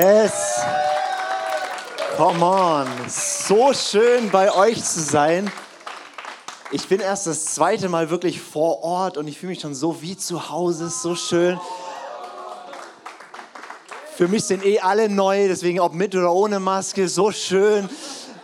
[0.00, 0.60] Yes.
[2.16, 2.86] Come on.
[3.08, 5.50] So schön bei euch zu sein.
[6.70, 10.00] Ich bin erst das zweite Mal wirklich vor Ort und ich fühle mich schon so
[10.00, 10.84] wie zu Hause.
[10.84, 11.58] Ist so schön.
[14.14, 17.88] Für mich sind eh alle neu, deswegen ob mit oder ohne Maske, so schön.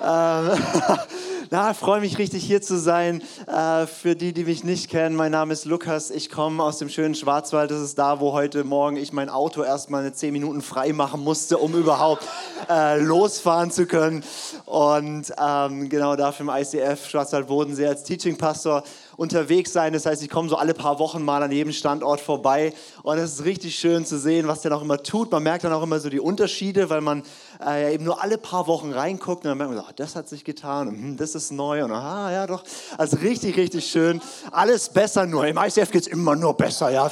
[0.03, 0.51] Ähm,
[1.55, 3.23] Na, freue mich richtig hier zu sein.
[3.47, 6.11] Äh, für die, die mich nicht kennen, mein Name ist Lukas.
[6.11, 7.71] Ich komme aus dem schönen Schwarzwald.
[7.71, 11.23] Das ist da, wo heute Morgen ich mein Auto erstmal eine 10 Minuten frei machen
[11.23, 12.27] musste, um überhaupt
[12.69, 14.25] äh, losfahren zu können.
[14.65, 18.83] Und ähm, genau dafür im ICF Schwarzwald-Bodensee als Teaching-Pastor
[19.17, 19.93] unterwegs sein.
[19.93, 23.35] Das heißt, ich komme so alle paar Wochen mal an jedem Standort vorbei und es
[23.35, 25.31] ist richtig schön zu sehen, was der noch immer tut.
[25.31, 27.23] Man merkt dann auch immer so die Unterschiede, weil man
[27.65, 30.29] äh, eben nur alle paar Wochen reinguckt und dann merkt man, so, oh, das hat
[30.29, 32.63] sich getan und hm, das ist neu und ah ja doch,
[32.99, 34.21] also richtig, richtig schön.
[34.51, 35.47] Alles besser nur.
[35.47, 37.11] Im ICF geht es immer nur besser, ja.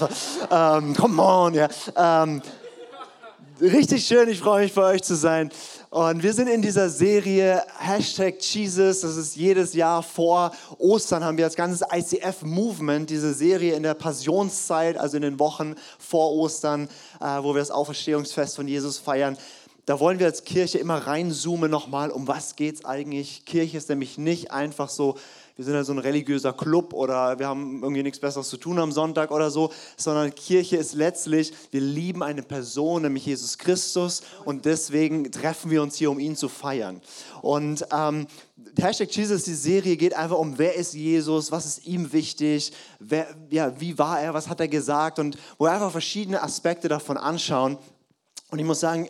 [0.51, 1.69] Ähm, come on, ja.
[1.97, 2.43] Ähm,
[3.61, 5.51] richtig schön, ich freue mich bei euch zu sein.
[5.93, 9.03] Und wir sind in dieser Serie Hashtag Jesus.
[9.03, 13.93] Das ist jedes Jahr vor Ostern haben wir als ganzes ICF-Movement diese Serie in der
[13.93, 16.89] Passionszeit, also in den Wochen vor Ostern,
[17.21, 19.37] äh, wo wir das Auferstehungsfest von Jesus feiern.
[19.85, 23.45] Da wollen wir als Kirche immer reinzoomen nochmal, um was geht es eigentlich.
[23.45, 25.19] Kirche ist nämlich nicht einfach so
[25.57, 28.79] wir sind ja so ein religiöser Club oder wir haben irgendwie nichts Besseres zu tun
[28.79, 34.23] am Sonntag oder so, sondern Kirche ist letztlich, wir lieben eine Person, nämlich Jesus Christus
[34.45, 37.01] und deswegen treffen wir uns hier, um ihn zu feiern.
[37.43, 38.27] Und ähm,
[38.79, 43.27] Hashtag Jesus, die Serie geht einfach um, wer ist Jesus, was ist ihm wichtig, wer,
[43.51, 47.17] ja, wie war er, was hat er gesagt und wo wir einfach verschiedene Aspekte davon
[47.17, 47.77] anschauen.
[48.51, 49.09] Und ich muss sagen,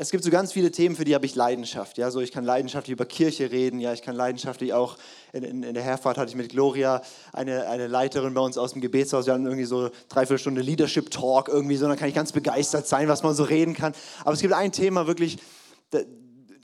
[0.00, 1.98] es gibt so ganz viele Themen, für die habe ich Leidenschaft.
[1.98, 3.80] Ja, so ich kann leidenschaftlich über Kirche reden.
[3.80, 4.96] Ja, ich kann leidenschaftlich auch
[5.32, 8.74] in, in, in, der Herfahrt hatte ich mit Gloria eine, eine Leiterin bei uns aus
[8.74, 9.26] dem Gebetshaus.
[9.26, 11.88] Wir hatten irgendwie so dreiviertel Stunde Leadership Talk irgendwie so.
[11.88, 13.92] Da kann ich ganz begeistert sein, was man so reden kann.
[14.20, 15.38] Aber es gibt ein Thema wirklich,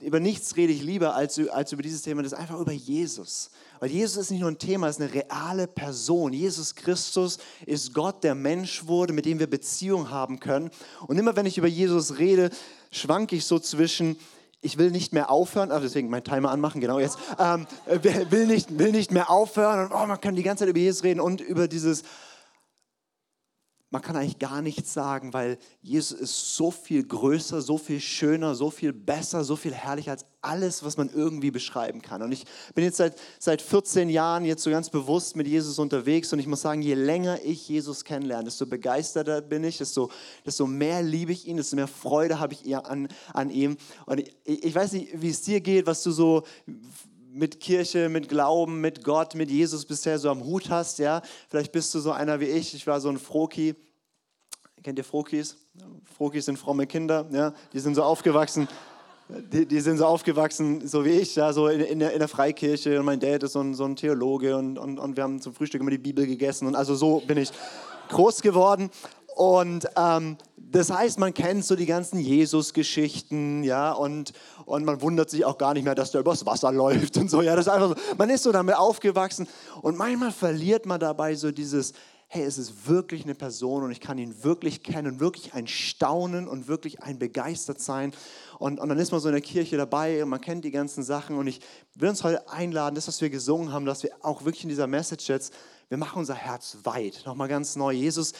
[0.01, 2.21] über nichts rede ich lieber als, als über dieses Thema.
[2.21, 3.49] Das ist einfach über Jesus.
[3.79, 6.33] Weil Jesus ist nicht nur ein Thema, es ist eine reale Person.
[6.33, 10.71] Jesus Christus ist Gott, der Mensch wurde, mit dem wir Beziehung haben können.
[11.07, 12.49] Und immer wenn ich über Jesus rede,
[12.91, 14.17] schwanke ich so zwischen,
[14.61, 17.67] ich will nicht mehr aufhören, also deswegen mein Timer anmachen, genau jetzt, ähm,
[18.29, 21.03] will, nicht, will nicht mehr aufhören und oh, man kann die ganze Zeit über Jesus
[21.03, 22.03] reden und über dieses,
[23.95, 28.53] man kann eigentlich gar nichts sagen, weil Jesus ist so viel größer, so viel schöner,
[28.53, 32.21] so viel besser, so viel herrlicher als alles, was man irgendwie beschreiben kann.
[32.21, 36.33] Und ich bin jetzt seit, seit 14 Jahren jetzt so ganz bewusst mit Jesus unterwegs
[36.33, 40.11] und ich muss sagen, je länger ich Jesus kennenlerne, desto begeisterter bin ich, desto,
[40.45, 43.77] desto mehr liebe ich ihn, desto mehr Freude habe ich an, an ihm.
[44.07, 46.43] Und ich, ich weiß nicht, wie es dir geht, was du so
[47.35, 51.21] mit Kirche, mit Glauben, mit Gott, mit Jesus bisher so am Hut hast, ja.
[51.49, 52.73] Vielleicht bist du so einer wie ich.
[52.73, 53.75] Ich war so ein Froki.
[54.83, 55.57] Kennt ihr Frokis?
[56.15, 57.53] Frokis sind fromme Kinder, ja.
[57.73, 58.67] Die sind so aufgewachsen.
[59.51, 62.27] Die, die, sind so aufgewachsen, so wie ich, ja, so in, in, der, in der,
[62.27, 62.99] Freikirche.
[62.99, 65.55] Und mein Dad ist so ein, so ein Theologe und, und, und, wir haben zum
[65.55, 66.67] Frühstück immer die Bibel gegessen.
[66.67, 67.49] Und also so bin ich
[68.09, 68.91] groß geworden.
[69.35, 74.31] Und ähm, das heißt, man kennt so die ganzen Jesus-Geschichten, ja, und,
[74.65, 77.41] und man wundert sich auch gar nicht mehr, dass der übers Wasser läuft und so.
[77.41, 79.47] Ja, das ist einfach so, man ist so damit aufgewachsen
[79.81, 81.91] und manchmal verliert man dabei so dieses,
[82.27, 86.47] hey, es ist wirklich eine Person und ich kann ihn wirklich kennen, wirklich ein Staunen
[86.47, 88.13] und wirklich ein begeistert sein.
[88.57, 91.03] Und, und dann ist man so in der Kirche dabei und man kennt die ganzen
[91.03, 91.59] Sachen und ich
[91.93, 94.87] will uns heute einladen, das, was wir gesungen haben, dass wir auch wirklich in dieser
[94.87, 95.53] Message jetzt,
[95.89, 97.91] wir machen unser Herz weit, nochmal ganz neu.
[97.91, 98.33] Jesus,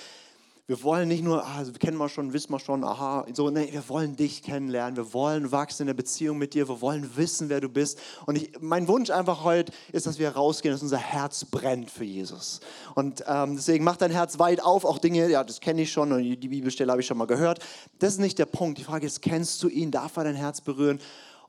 [0.67, 3.87] wir wollen nicht nur, ah, kennen wir schon, wissen wir schon, aha, so, nee, wir
[3.87, 7.61] wollen dich kennenlernen, wir wollen wachsen in der Beziehung mit dir, wir wollen wissen, wer
[7.61, 7.99] du bist.
[8.25, 12.03] Und ich, mein Wunsch einfach heute ist, dass wir rausgehen, dass unser Herz brennt für
[12.03, 12.61] Jesus.
[12.95, 16.11] Und ähm, deswegen mach dein Herz weit auf, auch Dinge, ja, das kenne ich schon
[16.11, 17.59] und die Bibelstelle habe ich schon mal gehört.
[17.99, 18.79] Das ist nicht der Punkt.
[18.79, 19.91] Die Frage ist, kennst du ihn?
[19.91, 20.99] Darf er dein Herz berühren?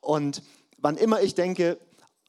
[0.03, 0.43] Und
[0.77, 1.79] wann immer ich denke,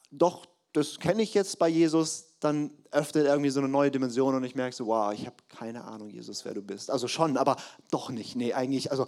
[0.09, 0.45] doch,
[0.77, 4.55] das kenne ich jetzt bei Jesus, dann öffnet irgendwie so eine neue Dimension und ich
[4.55, 6.91] merke so, wow, ich habe keine Ahnung, Jesus, wer du bist.
[6.91, 7.55] Also schon, aber
[7.89, 8.35] doch nicht.
[8.35, 9.07] Nee, eigentlich, also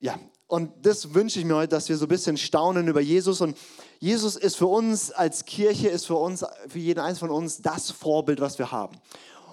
[0.00, 0.18] ja.
[0.46, 3.40] Und das wünsche ich mir heute, dass wir so ein bisschen staunen über Jesus.
[3.40, 3.56] Und
[3.98, 7.90] Jesus ist für uns als Kirche, ist für uns, für jeden eins von uns das
[7.90, 8.96] Vorbild, was wir haben.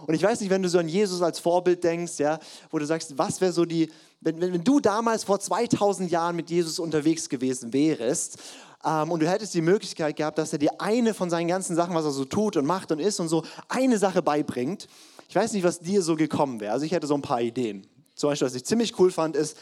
[0.05, 2.39] Und ich weiß nicht, wenn du so an Jesus als Vorbild denkst, ja,
[2.69, 6.35] wo du sagst, was wäre so die, wenn, wenn, wenn du damals vor 2000 Jahren
[6.35, 8.37] mit Jesus unterwegs gewesen wärst
[8.83, 11.93] ähm, und du hättest die Möglichkeit gehabt, dass er dir eine von seinen ganzen Sachen,
[11.93, 14.87] was er so tut und macht und ist und so, eine Sache beibringt.
[15.29, 16.73] Ich weiß nicht, was dir so gekommen wäre.
[16.73, 17.87] Also ich hätte so ein paar Ideen.
[18.15, 19.57] Zum Beispiel, was ich ziemlich cool fand, ist,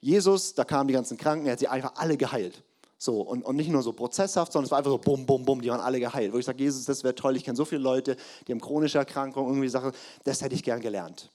[0.00, 2.62] Jesus, da kamen die ganzen Kranken, er hat sie einfach alle geheilt.
[2.96, 5.60] So, und, und nicht nur so prozesshaft, sondern es war einfach so bum, bum, bum,
[5.62, 6.32] die waren alle geheilt.
[6.32, 8.98] Wo ich sage, Jesus, das wäre toll, ich kenne so viele Leute, die haben chronische
[8.98, 9.92] Erkrankungen, irgendwie Sachen,
[10.24, 11.30] das hätte ich gern gelernt.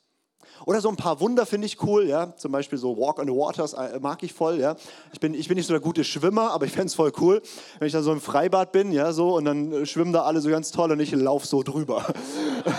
[0.66, 2.36] Oder so ein paar Wunder finde ich cool, ja.
[2.38, 4.76] Zum Beispiel so Walk on the Waters äh, mag ich voll, ja.
[5.12, 7.42] Ich bin, ich bin nicht so der gute Schwimmer, aber ich fände es voll cool,
[7.80, 10.42] wenn ich dann so im Freibad bin, ja, so, und dann äh, schwimmen da alle
[10.42, 12.06] so ganz toll und ich laufe so drüber.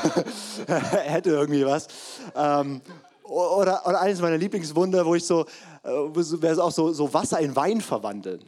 [0.66, 1.88] Hätte irgendwie was.
[2.34, 2.80] Ähm,
[3.24, 5.46] oder, oder eines meiner Lieblingswunder, wo ich so,
[5.82, 8.40] äh, wäre auch so, so Wasser in Wein verwandeln.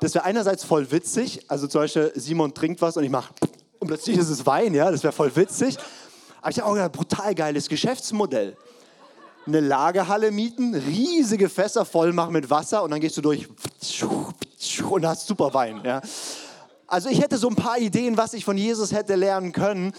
[0.00, 3.32] Das wäre einerseits voll witzig, also zum Beispiel Simon trinkt was und ich mache,
[3.78, 5.76] und plötzlich ist es Wein, ja, das wäre voll witzig.
[6.42, 8.56] Aber ich habe auch ein brutal geiles Geschäftsmodell.
[9.46, 13.48] Eine Lagerhalle mieten, riesige Fässer voll machen mit Wasser und dann gehst du durch
[14.88, 15.80] und hast super Wein.
[15.84, 16.02] Ja.
[16.86, 19.92] Also ich hätte so ein paar Ideen, was ich von Jesus hätte lernen können.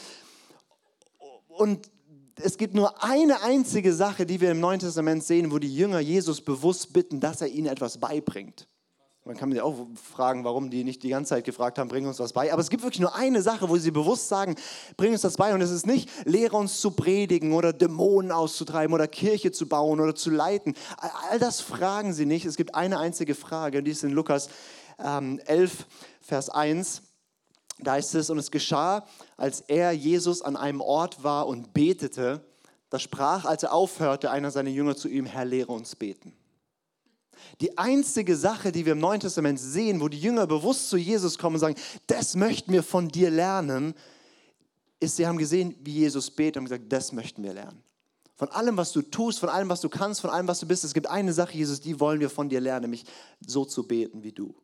[1.47, 1.89] Und
[2.35, 5.99] es gibt nur eine einzige Sache, die wir im Neuen Testament sehen, wo die Jünger
[5.99, 8.67] Jesus bewusst bitten, dass er ihnen etwas beibringt.
[9.25, 12.19] Man kann sich auch fragen, warum die nicht die ganze Zeit gefragt haben, bring uns
[12.19, 12.51] was bei.
[12.51, 14.55] Aber es gibt wirklich nur eine Sache, wo sie bewusst sagen,
[14.97, 15.53] bring uns das bei.
[15.53, 20.01] Und es ist nicht, lehre uns zu predigen oder Dämonen auszutreiben oder Kirche zu bauen
[20.01, 20.75] oder zu leiten.
[21.29, 22.45] All das fragen sie nicht.
[22.45, 24.49] Es gibt eine einzige Frage, die ist in Lukas
[24.99, 25.87] ähm, 11,
[26.19, 27.03] Vers 1.
[27.79, 32.45] Da heißt es, und es geschah, als er, Jesus, an einem Ort war und betete,
[32.89, 36.33] da sprach, als er aufhörte, einer seiner Jünger zu ihm, Herr, lehre uns beten.
[37.61, 41.37] Die einzige Sache, die wir im Neuen Testament sehen, wo die Jünger bewusst zu Jesus
[41.37, 41.75] kommen und sagen,
[42.07, 43.93] das möchten wir von dir lernen,
[44.99, 47.83] ist, sie haben gesehen, wie Jesus betet und gesagt, das möchten wir lernen.
[48.35, 50.83] Von allem, was du tust, von allem, was du kannst, von allem, was du bist,
[50.83, 53.05] es gibt eine Sache, Jesus, die wollen wir von dir lernen, nämlich
[53.45, 54.55] so zu beten wie du.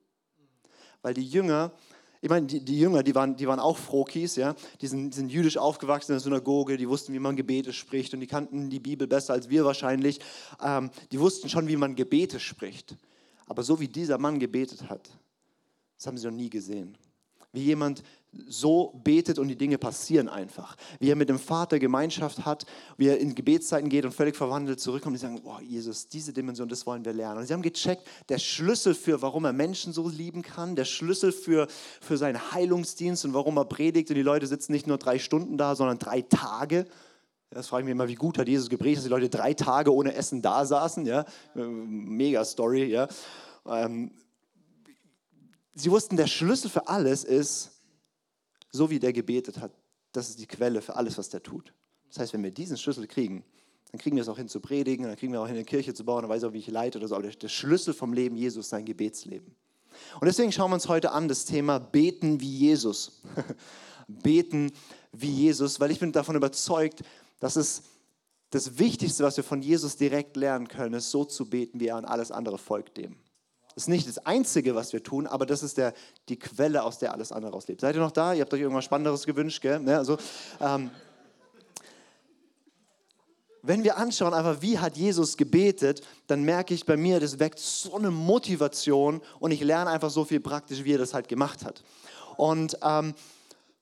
[1.02, 1.72] Weil die Jünger
[2.21, 4.54] ich meine, die, die, Jünger, die waren, die waren auch Frokis, ja?
[4.81, 8.13] die, sind, die sind jüdisch aufgewachsen in der Synagoge, die wussten, wie man Gebete spricht
[8.13, 10.19] und die kannten die Bibel besser als wir wahrscheinlich.
[10.62, 12.95] Ähm, die wussten schon, wie man Gebete spricht.
[13.48, 15.10] Aber so wie dieser Mann gebetet hat,
[15.98, 16.98] das haben sie noch nie gesehen.
[17.51, 18.04] Wie jemand
[18.48, 20.76] so betet und die Dinge passieren einfach.
[21.00, 22.66] Wie er mit dem Vater Gemeinschaft hat,
[22.98, 25.16] wie er in Gebetszeiten geht und völlig verwandelt zurückkommt.
[25.16, 27.40] Die sagen, oh Jesus, diese Dimension, das wollen wir lernen.
[27.40, 31.31] Und sie haben gecheckt, der Schlüssel für, warum er Menschen so lieben kann, der Schlüssel
[31.31, 31.68] für,
[32.02, 35.58] für seinen Heilungsdienst und warum er predigt und die Leute sitzen nicht nur drei Stunden
[35.58, 36.86] da, sondern drei Tage.
[37.50, 39.92] Das frage ich mich immer, wie gut hat Jesus gepredigt, dass die Leute drei Tage
[39.92, 41.06] ohne Essen da saßen.
[41.08, 41.26] Ja?
[41.56, 42.86] Mega Story.
[42.86, 43.08] Ja?
[43.66, 44.12] Ähm,
[45.74, 47.79] sie wussten, der Schlüssel für alles ist,
[48.71, 49.71] so wie der gebetet hat,
[50.12, 51.74] das ist die Quelle für alles, was der tut.
[52.10, 53.44] Das heißt, wenn wir diesen Schlüssel kriegen,
[53.92, 55.94] dann kriegen wir es auch hin zu predigen, dann kriegen wir auch hin, eine Kirche
[55.94, 57.16] zu bauen, dann weiß ich auch, wie ich leite oder so.
[57.16, 59.56] Aber der Schlüssel vom Leben Jesus ist sein Gebetsleben.
[60.19, 63.21] Und deswegen schauen wir uns heute an das Thema Beten wie Jesus.
[64.07, 64.71] Beten
[65.12, 67.04] wie Jesus, weil ich bin davon überzeugt,
[67.39, 67.83] dass es
[68.51, 71.98] das Wichtigste, was wir von Jesus direkt lernen können, ist so zu beten, wie er
[71.98, 73.16] und alles andere folgt dem.
[73.80, 75.94] Das ist nicht das Einzige, was wir tun, aber das ist der,
[76.28, 77.80] die Quelle, aus der alles andere auslebt.
[77.80, 78.34] Seid ihr noch da?
[78.34, 79.81] Ihr habt euch irgendwas Spannenderes gewünscht, gell?
[79.88, 80.18] Ja, also,
[80.60, 80.92] ähm,
[83.62, 87.58] wenn wir anschauen, einfach wie hat Jesus gebetet, dann merke ich bei mir, das weckt
[87.58, 91.64] so eine Motivation und ich lerne einfach so viel praktisch, wie er das halt gemacht
[91.64, 91.81] hat.
[92.36, 93.14] Und ähm,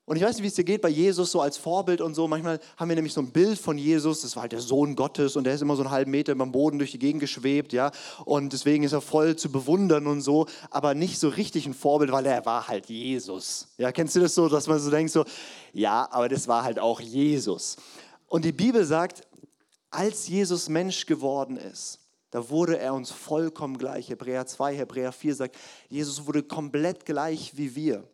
[0.08, 2.30] und ich weiß nicht, wie es dir geht bei Jesus, so als Vorbild und so.
[2.30, 5.36] Manchmal haben wir nämlich so ein Bild von Jesus, das war halt der Sohn Gottes
[5.36, 7.92] und der ist immer so einen halben Meter beim Boden durch die Gegend geschwebt, ja.
[8.24, 12.14] Und deswegen ist er voll zu bewundern und so, aber nicht so richtig ein Vorbild,
[12.14, 13.68] weil er war halt Jesus.
[13.78, 15.26] Ja, kennst du das so, dass man so denkt, so,
[15.74, 17.76] ja, aber das war halt auch Jesus.
[18.28, 19.28] Und die Bibel sagt,
[19.92, 22.00] als Jesus Mensch geworden ist,
[22.32, 24.10] da wurde er uns vollkommen gleich.
[24.10, 25.58] Hebräer 2, Hebräer 4 sagt,
[25.90, 28.08] Jesus wurde komplett gleich wie wir.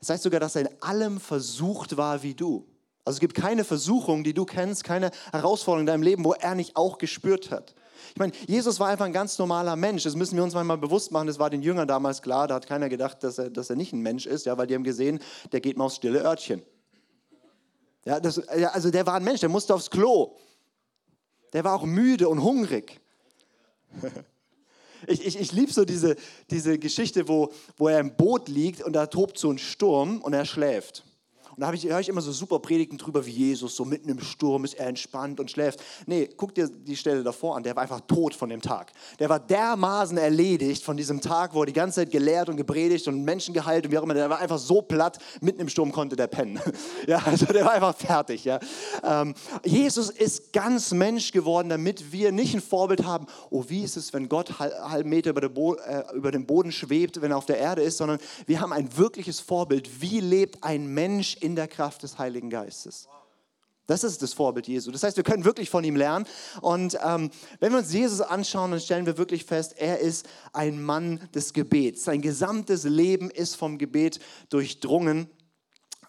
[0.00, 2.66] Es heißt sogar, dass er in allem versucht war wie du.
[3.04, 6.54] Also es gibt keine Versuchung, die du kennst, keine Herausforderung in deinem Leben, wo er
[6.54, 7.74] nicht auch gespürt hat.
[8.10, 10.02] Ich meine, Jesus war einfach ein ganz normaler Mensch.
[10.02, 11.26] Das müssen wir uns manchmal bewusst machen.
[11.26, 12.48] Das war den Jüngern damals klar.
[12.48, 14.74] Da hat keiner gedacht, dass er, dass er nicht ein Mensch ist, ja, weil die
[14.74, 15.20] haben gesehen,
[15.52, 16.62] der geht mal aufs stille Örtchen.
[18.04, 20.36] Ja, das, also der war ein Mensch, der musste aufs Klo.
[21.52, 23.00] Der war auch müde und hungrig.
[25.06, 26.16] Ich, ich, ich liebe so diese,
[26.50, 30.32] diese Geschichte, wo, wo er im Boot liegt und da tobt so ein Sturm und
[30.32, 31.04] er schläft.
[31.58, 34.64] Und da höre ich immer so super Predigten drüber, wie Jesus so mitten im Sturm
[34.64, 35.82] ist, er entspannt und schläft.
[36.06, 38.92] Nee, guck dir die Stelle davor an, der war einfach tot von dem Tag.
[39.18, 43.08] Der war dermaßen erledigt von diesem Tag, wo er die ganze Zeit gelehrt und gepredigt
[43.08, 44.14] und Menschen geheilt und wie auch immer.
[44.14, 46.60] Der war einfach so platt, mitten im Sturm konnte der pennen.
[47.06, 48.44] Ja, also der war einfach fertig.
[48.44, 48.60] Ja.
[49.02, 49.34] Ähm,
[49.64, 54.12] Jesus ist ganz Mensch geworden, damit wir nicht ein Vorbild haben, oh, wie ist es,
[54.12, 57.58] wenn Gott halben Meter über, Bo äh, über dem Boden schwebt, wenn er auf der
[57.58, 60.02] Erde ist, sondern wir haben ein wirkliches Vorbild.
[60.02, 63.08] Wie lebt ein Mensch in in der Kraft des Heiligen Geistes.
[63.86, 64.90] Das ist das Vorbild Jesu.
[64.90, 66.26] Das heißt, wir können wirklich von ihm lernen.
[66.60, 70.82] Und ähm, wenn wir uns Jesus anschauen, dann stellen wir wirklich fest, er ist ein
[70.82, 72.04] Mann des Gebets.
[72.04, 75.30] Sein gesamtes Leben ist vom Gebet durchdrungen.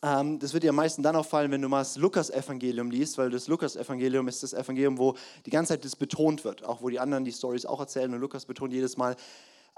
[0.04, 3.30] Ähm, das wird dir am meisten dann auffallen, wenn du mal das Lukas-Evangelium liest, weil
[3.30, 5.16] das Lukas-Evangelium ist das Evangelium, wo
[5.46, 8.20] die ganze Zeit das betont wird, auch wo die anderen die Stories auch erzählen und
[8.20, 9.16] Lukas betont jedes Mal,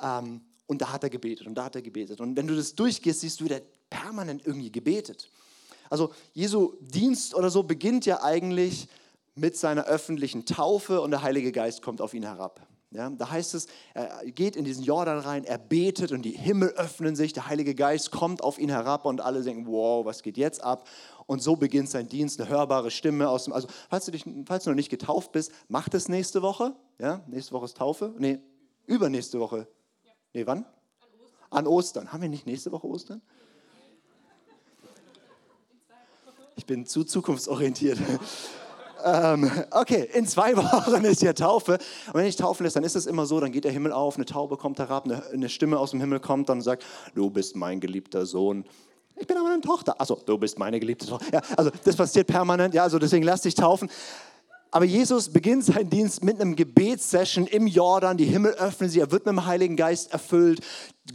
[0.01, 0.41] ähm,
[0.71, 2.21] und da hat er gebetet und da hat er gebetet.
[2.21, 5.29] Und wenn du das durchgehst, siehst du, der permanent irgendwie gebetet.
[5.91, 8.87] Also Jesu Dienst oder so beginnt ja eigentlich
[9.35, 12.65] mit seiner öffentlichen Taufe und der Heilige Geist kommt auf ihn herab.
[12.91, 16.69] Ja, da heißt es, er geht in diesen Jordan rein, er betet und die Himmel
[16.69, 20.37] öffnen sich, der Heilige Geist kommt auf ihn herab und alle denken, wow, was geht
[20.37, 20.87] jetzt ab?
[21.25, 24.63] Und so beginnt sein Dienst, eine hörbare Stimme aus dem, also falls du, dich, falls
[24.63, 26.73] du noch nicht getauft bist, mach das nächste Woche.
[26.99, 28.13] Ja, nächste Woche ist Taufe.
[28.17, 28.39] Nee,
[28.85, 29.67] übernächste Woche.
[30.33, 30.65] Nee, wann?
[31.49, 32.11] An Ostern.
[32.11, 33.21] Haben wir nicht nächste Woche Ostern?
[36.55, 37.99] Ich bin zu zukunftsorientiert.
[39.03, 41.79] Ähm, okay, in zwei Wochen ist ja Taufe.
[42.07, 44.15] Und wenn ich taufen lässt, dann ist es immer so, dann geht der Himmel auf,
[44.15, 47.79] eine Taube kommt herab, eine, Stimme aus dem Himmel kommt und sagt, du bist mein
[47.79, 48.65] geliebter Sohn.
[49.15, 49.99] Ich bin aber eine Tochter.
[49.99, 51.25] Achso, du bist meine geliebte Tochter.
[51.33, 52.73] Ja, also das passiert permanent.
[52.73, 53.89] Ja, also deswegen lass dich taufen.
[54.73, 58.15] Aber Jesus beginnt seinen Dienst mit einem Gebetssession im Jordan.
[58.15, 60.61] Die Himmel öffnen sich, er wird mit dem Heiligen Geist erfüllt.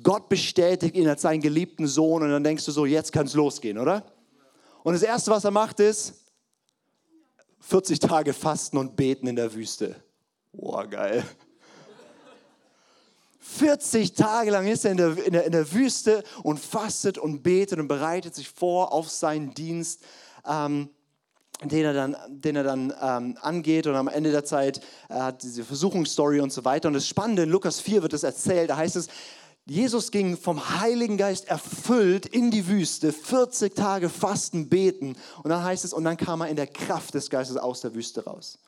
[0.02, 2.22] Gott bestätigt ihn als seinen geliebten Sohn.
[2.22, 4.04] Und dann denkst du so, jetzt kann es losgehen, oder?
[4.86, 6.14] Und das Erste, was er macht, ist
[7.58, 9.96] 40 Tage Fasten und Beten in der Wüste.
[10.52, 11.24] Boah, geil.
[13.40, 17.42] 40 Tage lang ist er in der, in, der, in der Wüste und fastet und
[17.42, 20.04] betet und bereitet sich vor auf seinen Dienst.
[20.46, 20.90] Ähm,
[21.64, 25.42] den er dann, den er dann ähm, angeht und am Ende der Zeit äh, hat
[25.42, 26.86] diese Versuchungsstory und so weiter.
[26.86, 29.08] Und das Spannende, in Lukas 4 wird es erzählt, da heißt es,
[29.68, 35.16] Jesus ging vom Heiligen Geist erfüllt in die Wüste, 40 Tage fasten, beten.
[35.42, 37.92] Und dann heißt es, und dann kam er in der Kraft des Geistes aus der
[37.92, 38.58] Wüste raus.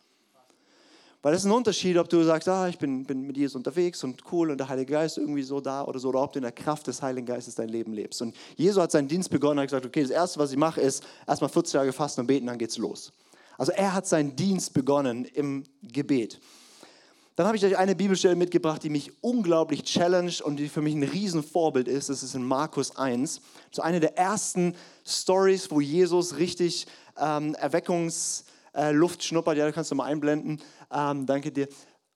[1.23, 4.03] Weil das ist ein Unterschied, ob du sagst, ah, ich bin, bin mit Jesus unterwegs
[4.03, 6.45] und cool und der Heilige Geist irgendwie so da oder so, oder ob du in
[6.45, 8.21] der Kraft des Heiligen Geistes dein Leben lebst.
[8.21, 10.81] Und Jesus hat seinen Dienst begonnen und hat gesagt, okay, das Erste, was ich mache,
[10.81, 13.13] ist erstmal 40 Tage fasten und beten, dann geht's los.
[13.57, 16.41] Also er hat seinen Dienst begonnen im Gebet.
[17.39, 20.97] Dann habe ich euch eine Bibelstelle mitgebracht, die mich unglaublich challenge und die für mich
[20.97, 22.09] ein Riesenvorbild ist.
[22.09, 23.41] Das ist in Markus 1.
[23.71, 24.75] So eine der ersten
[25.07, 29.57] Stories, wo Jesus richtig ähm, Erweckungsluft äh, schnuppert.
[29.57, 30.61] Ja, da kannst du mal einblenden.
[30.93, 31.69] Ähm, danke dir.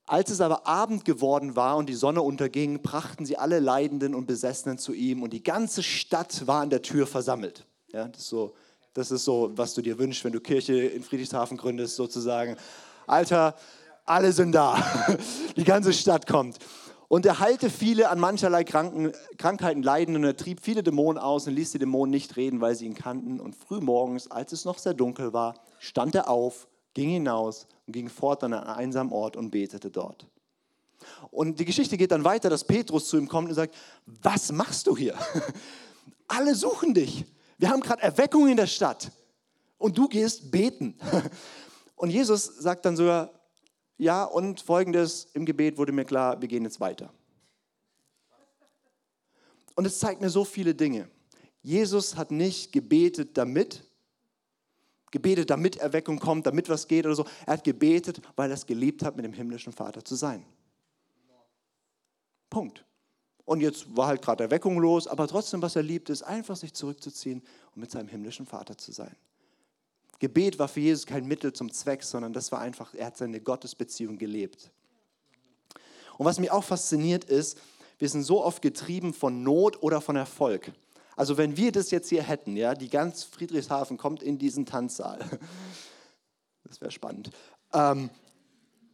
[0.07, 4.27] Als es aber Abend geworden war und die Sonne unterging, brachten sie alle Leidenden und
[4.27, 7.65] Besessenen zu ihm und die ganze Stadt war an der Tür versammelt.
[7.93, 8.57] Ja, das, ist so,
[8.93, 12.57] das ist so, was du dir wünschst, wenn du Kirche in Friedrichshafen gründest, sozusagen.
[13.07, 13.55] Alter,
[14.05, 14.77] alle sind da.
[15.57, 16.59] Die ganze Stadt kommt.
[17.09, 21.47] Und er heilte viele an mancherlei Kranken, Krankheiten leiden und er trieb viele Dämonen aus
[21.47, 23.39] und ließ die Dämonen nicht reden, weil sie ihn kannten.
[23.39, 28.09] Und frühmorgens, als es noch sehr dunkel war, stand er auf ging hinaus und ging
[28.09, 30.27] fort an einen einsamen Ort und betete dort.
[31.31, 33.75] Und die Geschichte geht dann weiter, dass Petrus zu ihm kommt und sagt,
[34.07, 35.17] was machst du hier?
[36.29, 37.25] Alle suchen dich.
[37.59, 39.11] Wir haben gerade Erweckung in der Stadt
[39.79, 40.97] und du gehst beten.
[41.95, 43.31] Und Jesus sagt dann sogar,
[43.99, 47.13] ja, und folgendes, im Gebet wurde mir klar, wir gehen jetzt weiter.
[49.75, 51.09] Und es zeigt mir so viele Dinge.
[51.63, 53.85] Jesus hat nicht gebetet damit,
[55.11, 57.25] gebetet, damit Erweckung kommt, damit was geht oder so.
[57.47, 60.45] Er hat gebetet, weil er es geliebt hat, mit dem himmlischen Vater zu sein.
[62.51, 62.85] Punkt.
[63.45, 66.75] Und jetzt war halt gerade Erweckung los, aber trotzdem, was er liebt, ist einfach sich
[66.75, 67.43] zurückzuziehen
[67.75, 69.17] und mit seinem himmlischen Vater zu sein.
[70.23, 73.41] Gebet war für Jesus kein Mittel zum Zweck, sondern das war einfach, er hat seine
[73.41, 74.71] Gottesbeziehung gelebt.
[76.17, 77.59] Und was mich auch fasziniert ist,
[77.99, 80.71] wir sind so oft getrieben von Not oder von Erfolg.
[81.17, 85.19] Also wenn wir das jetzt hier hätten, ja, die ganz Friedrichshafen kommt in diesen Tanzsaal.
[86.65, 87.33] Das wäre spannend.
[87.75, 88.09] Ähm,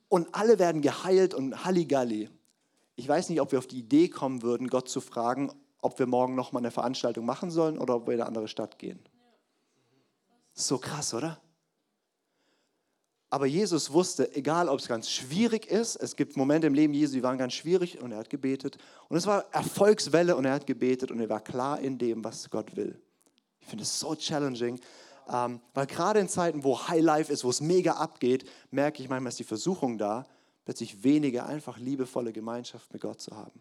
[0.09, 2.29] und alle werden geheilt und Halligalli.
[2.97, 6.07] Ich weiß nicht, ob wir auf die Idee kommen würden, Gott zu fragen, ob wir
[6.07, 8.99] morgen noch mal eine Veranstaltung machen sollen oder ob wir in eine andere Stadt gehen.
[10.61, 11.41] So krass, oder?
[13.31, 17.13] Aber Jesus wusste, egal ob es ganz schwierig ist, es gibt Momente im Leben Jesu,
[17.13, 18.77] die waren ganz schwierig und er hat gebetet.
[19.09, 22.51] Und es war Erfolgswelle und er hat gebetet und er war klar in dem, was
[22.51, 23.01] Gott will.
[23.61, 24.81] Ich finde es so challenging,
[25.33, 29.09] ähm, weil gerade in Zeiten, wo High Life ist, wo es mega abgeht, merke ich
[29.09, 30.27] manchmal, ist die Versuchung da,
[30.65, 33.61] plötzlich weniger einfach liebevolle Gemeinschaft mit Gott zu haben.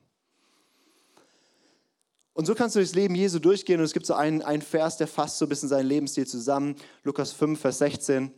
[2.37, 4.97] Und so kannst du durchs Leben Jesu durchgehen und es gibt so einen, einen Vers,
[4.97, 6.75] der fasst so ein bisschen seinen Lebensstil zusammen.
[7.03, 8.31] Lukas 5, Vers 16.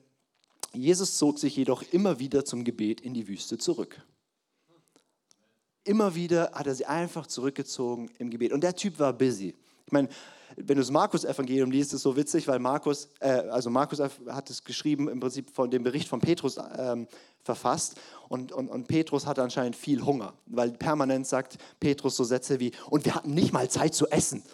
[0.72, 4.01] Jesus zog sich jedoch immer wieder zum Gebet in die Wüste zurück.
[5.84, 8.53] Immer wieder hat er sie einfach zurückgezogen im Gebet.
[8.53, 9.53] Und der Typ war busy.
[9.86, 10.08] Ich meine,
[10.56, 14.50] wenn du das Markus-Evangelium liest, ist es so witzig, weil Markus, äh, also Markus hat
[14.50, 17.08] es geschrieben, im Prinzip von dem Bericht von Petrus ähm,
[17.44, 17.96] verfasst.
[18.27, 22.72] Und, und, und Petrus hatte anscheinend viel Hunger, weil permanent sagt Petrus so Sätze wie,
[22.89, 24.44] und wir hatten nicht mal Zeit zu essen.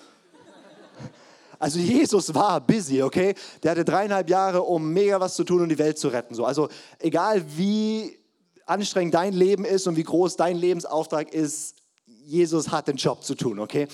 [1.58, 3.34] Also Jesus war busy, okay?
[3.64, 6.36] Der hatte dreieinhalb Jahre, um mega was zu tun und die Welt zu retten.
[6.36, 6.44] So.
[6.44, 6.68] Also
[7.00, 8.20] egal wie
[8.66, 11.76] anstrengend dein Leben ist und wie groß dein Lebensauftrag ist,
[12.26, 13.88] Jesus hat den Job zu tun, okay?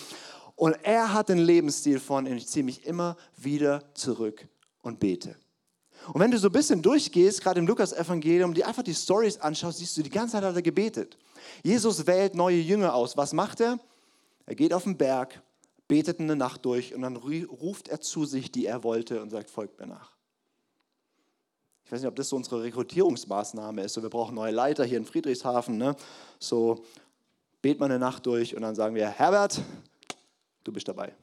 [0.61, 4.47] Und er hat den Lebensstil von, ich ziehe mich immer wieder zurück
[4.83, 5.35] und bete.
[6.13, 9.79] Und wenn du so ein bisschen durchgehst, gerade im Lukas-Evangelium, die einfach die Stories anschaust,
[9.79, 11.17] siehst du, die ganze Zeit hat er gebetet.
[11.63, 13.17] Jesus wählt neue Jünger aus.
[13.17, 13.79] Was macht er?
[14.45, 15.41] Er geht auf den Berg,
[15.87, 19.49] betet eine Nacht durch und dann ruft er zu sich, die er wollte und sagt,
[19.49, 20.11] folgt mir nach.
[21.85, 23.93] Ich weiß nicht, ob das so unsere Rekrutierungsmaßnahme ist.
[23.93, 25.79] So, wir brauchen neue Leiter hier in Friedrichshafen.
[25.79, 25.95] Ne?
[26.37, 26.85] So,
[27.63, 29.59] bet mal eine Nacht durch und dann sagen wir, Herbert,
[30.63, 31.15] du bist dabei.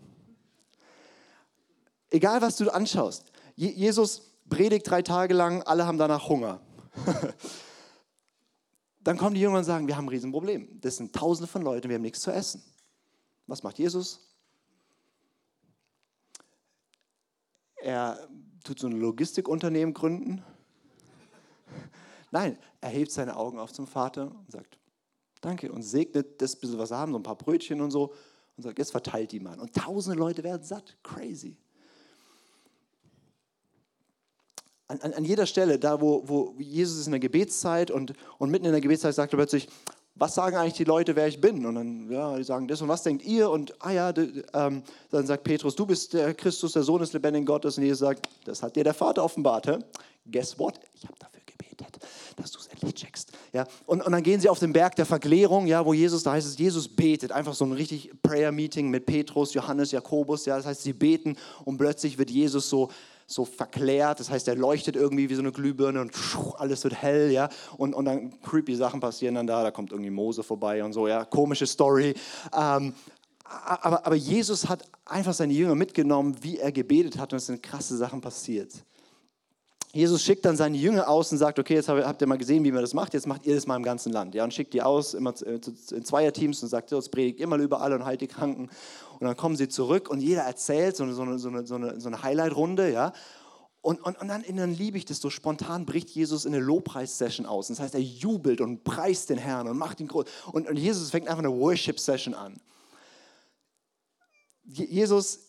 [2.10, 3.30] Egal, was du anschaust.
[3.56, 6.60] Jesus predigt drei Tage lang, alle haben danach Hunger.
[9.00, 10.80] Dann kommen die Jünger und sagen, wir haben ein Riesenproblem.
[10.80, 12.62] Das sind tausende von Leuten, wir haben nichts zu essen.
[13.46, 14.20] Was macht Jesus?
[17.76, 18.28] Er
[18.64, 20.42] tut so ein Logistikunternehmen gründen.
[22.30, 24.78] Nein, er hebt seine Augen auf zum Vater und sagt,
[25.40, 28.12] danke, und segnet das bisschen, was wir haben, so ein paar Brötchen und so,
[28.58, 29.58] und sagt, jetzt verteilt die mal.
[29.58, 30.96] Und tausende Leute werden satt.
[31.02, 31.56] Crazy.
[34.88, 38.50] an, an, an jeder Stelle, da wo, wo Jesus ist in der Gebetszeit und, und
[38.50, 39.68] mitten in der Gebetszeit sagt er plötzlich,
[40.14, 41.64] was sagen eigentlich die Leute, wer ich bin?
[41.64, 43.48] Und dann, ja, die sagen das und was denkt ihr?
[43.50, 44.12] Und, ah ja,
[44.52, 47.78] ähm, dann sagt Petrus, du bist der Christus, der Sohn des lebendigen Gottes.
[47.78, 49.68] Und Jesus sagt, das hat dir der Vater offenbart.
[49.68, 49.78] Hä?
[50.28, 50.80] Guess what?
[50.94, 51.57] Ich habe dafür gebetet,
[52.36, 53.32] dass du es endlich checkst.
[53.52, 53.66] Ja?
[53.86, 56.46] Und, und dann gehen sie auf den Berg der Verklärung, ja, wo Jesus, da heißt
[56.46, 57.32] es, Jesus betet.
[57.32, 60.46] Einfach so ein richtig Prayer-Meeting mit Petrus, Johannes, Jakobus.
[60.46, 60.56] Ja?
[60.56, 62.90] Das heißt, sie beten und plötzlich wird Jesus so
[63.30, 64.20] so verklärt.
[64.20, 66.12] Das heißt, er leuchtet irgendwie wie so eine Glühbirne und
[66.56, 67.50] alles wird hell, ja.
[67.76, 69.62] Und, und dann creepy Sachen passieren dann da.
[69.62, 71.26] Da kommt irgendwie Mose vorbei und so, ja.
[71.26, 72.14] Komische Story.
[72.58, 72.94] Ähm,
[73.44, 77.62] aber, aber Jesus hat einfach seine Jünger mitgenommen, wie er gebetet hat und es sind
[77.62, 78.72] krasse Sachen passiert.
[79.92, 82.72] Jesus schickt dann seine Jünger aus und sagt, okay, jetzt habt ihr mal gesehen, wie
[82.72, 84.34] man das macht, jetzt macht ihr das mal im ganzen Land.
[84.34, 85.58] Ja, und schickt die aus, immer äh,
[85.92, 88.68] in Zweierteams und sagt, jetzt predigt mal überall und heilt die Kranken.
[89.18, 91.66] Und dann kommen sie zurück und jeder erzählt so eine, so eine, so eine,
[92.00, 93.12] so eine Highlight-Runde, ja.
[93.80, 97.46] Und, und, und dann, dann liebe ich das so spontan, bricht Jesus in eine Lobpreis-Session
[97.46, 97.68] aus.
[97.68, 100.26] Das heißt, er jubelt und preist den Herrn und macht ihn groß.
[100.52, 102.60] Und, und Jesus fängt einfach eine Worship-Session an.
[104.64, 105.47] Jesus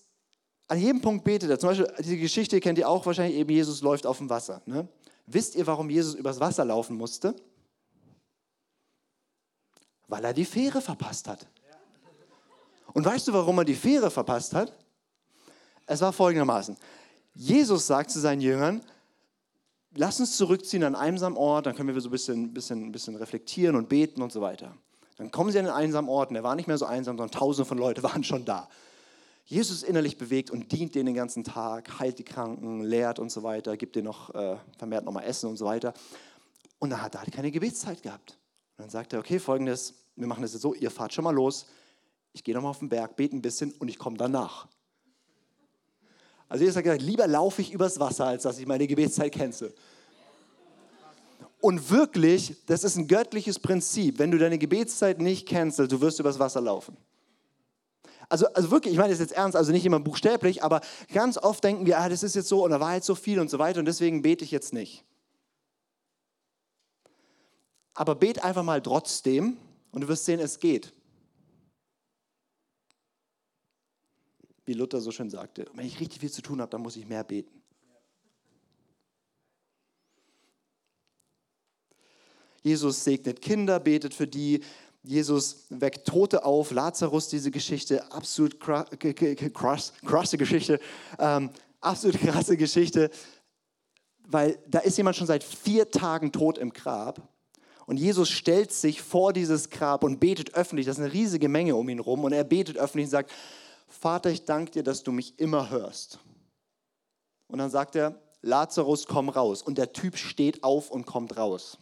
[0.69, 1.59] an jedem Punkt betet er.
[1.59, 4.61] Zum Beispiel, diese Geschichte kennt ihr auch wahrscheinlich eben, Jesus läuft auf dem Wasser.
[4.65, 4.87] Ne?
[5.25, 7.35] Wisst ihr, warum Jesus übers Wasser laufen musste?
[10.07, 11.47] Weil er die Fähre verpasst hat.
[12.93, 14.71] Und weißt du, warum er die Fähre verpasst hat?
[15.87, 16.77] Es war folgendermaßen.
[17.33, 18.83] Jesus sagt zu seinen Jüngern,
[19.95, 23.15] lass uns zurückziehen an einen einsamen Ort, dann können wir so ein bisschen, bisschen, bisschen
[23.15, 24.75] reflektieren und beten und so weiter.
[25.17, 27.31] Dann kommen sie an einen einsamen Ort und er war nicht mehr so einsam, sondern
[27.31, 28.69] tausende von Leuten waren schon da.
[29.49, 33.41] Jesus innerlich bewegt und dient denen den ganzen Tag, heilt die Kranken, lehrt und so
[33.41, 35.95] weiter, gibt denen noch äh, vermehrt nochmal Essen und so weiter.
[36.77, 38.37] Und dann hat er halt keine Gebetszeit gehabt.
[38.77, 41.33] Und dann sagt er, okay, folgendes, wir machen das jetzt so, ihr fahrt schon mal
[41.33, 41.65] los,
[42.31, 44.67] ich gehe nochmal auf den Berg, bete ein bisschen und ich komme danach.
[46.47, 49.73] Also Jesus hat gesagt, lieber laufe ich übers Wasser, als dass ich meine Gebetszeit cancel.
[51.59, 54.19] Und wirklich, das ist ein göttliches Prinzip.
[54.19, 56.95] Wenn du deine Gebetszeit nicht cancelst, du wirst übers Wasser laufen.
[58.29, 61.63] Also, also wirklich, ich meine das jetzt ernst, also nicht immer buchstäblich, aber ganz oft
[61.63, 63.57] denken wir, ah, das ist jetzt so und da war jetzt so viel und so
[63.57, 65.03] weiter und deswegen bete ich jetzt nicht.
[67.95, 69.57] Aber bet einfach mal trotzdem
[69.91, 70.93] und du wirst sehen, es geht.
[74.63, 77.07] Wie Luther so schön sagte, wenn ich richtig viel zu tun habe, dann muss ich
[77.07, 77.59] mehr beten.
[82.61, 84.61] Jesus segnet Kinder, betet für die,
[85.03, 90.79] Jesus weckt Tote auf, Lazarus, diese Geschichte, absolut krasse Geschichte,
[91.17, 93.09] ähm, absolut krasse Geschichte,
[94.27, 97.29] weil da ist jemand schon seit vier Tagen tot im Grab
[97.85, 101.75] und Jesus stellt sich vor dieses Grab und betet öffentlich, das ist eine riesige Menge
[101.75, 103.31] um ihn rum und er betet öffentlich und sagt,
[103.87, 106.19] Vater, ich danke dir, dass du mich immer hörst.
[107.47, 109.63] Und dann sagt er, Lazarus, komm raus.
[109.63, 111.79] Und der Typ steht auf und kommt raus.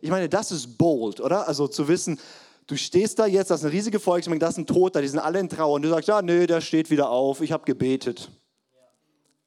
[0.00, 1.48] Ich meine, das ist bold, oder?
[1.48, 2.18] Also zu wissen,
[2.66, 5.18] du stehst da jetzt, das ist eine riesige Volksmenge, das ist ein Toter, die sind
[5.18, 5.74] alle in Trauer.
[5.74, 8.30] Und du sagst, ja, nee, der steht wieder auf, ich habe gebetet.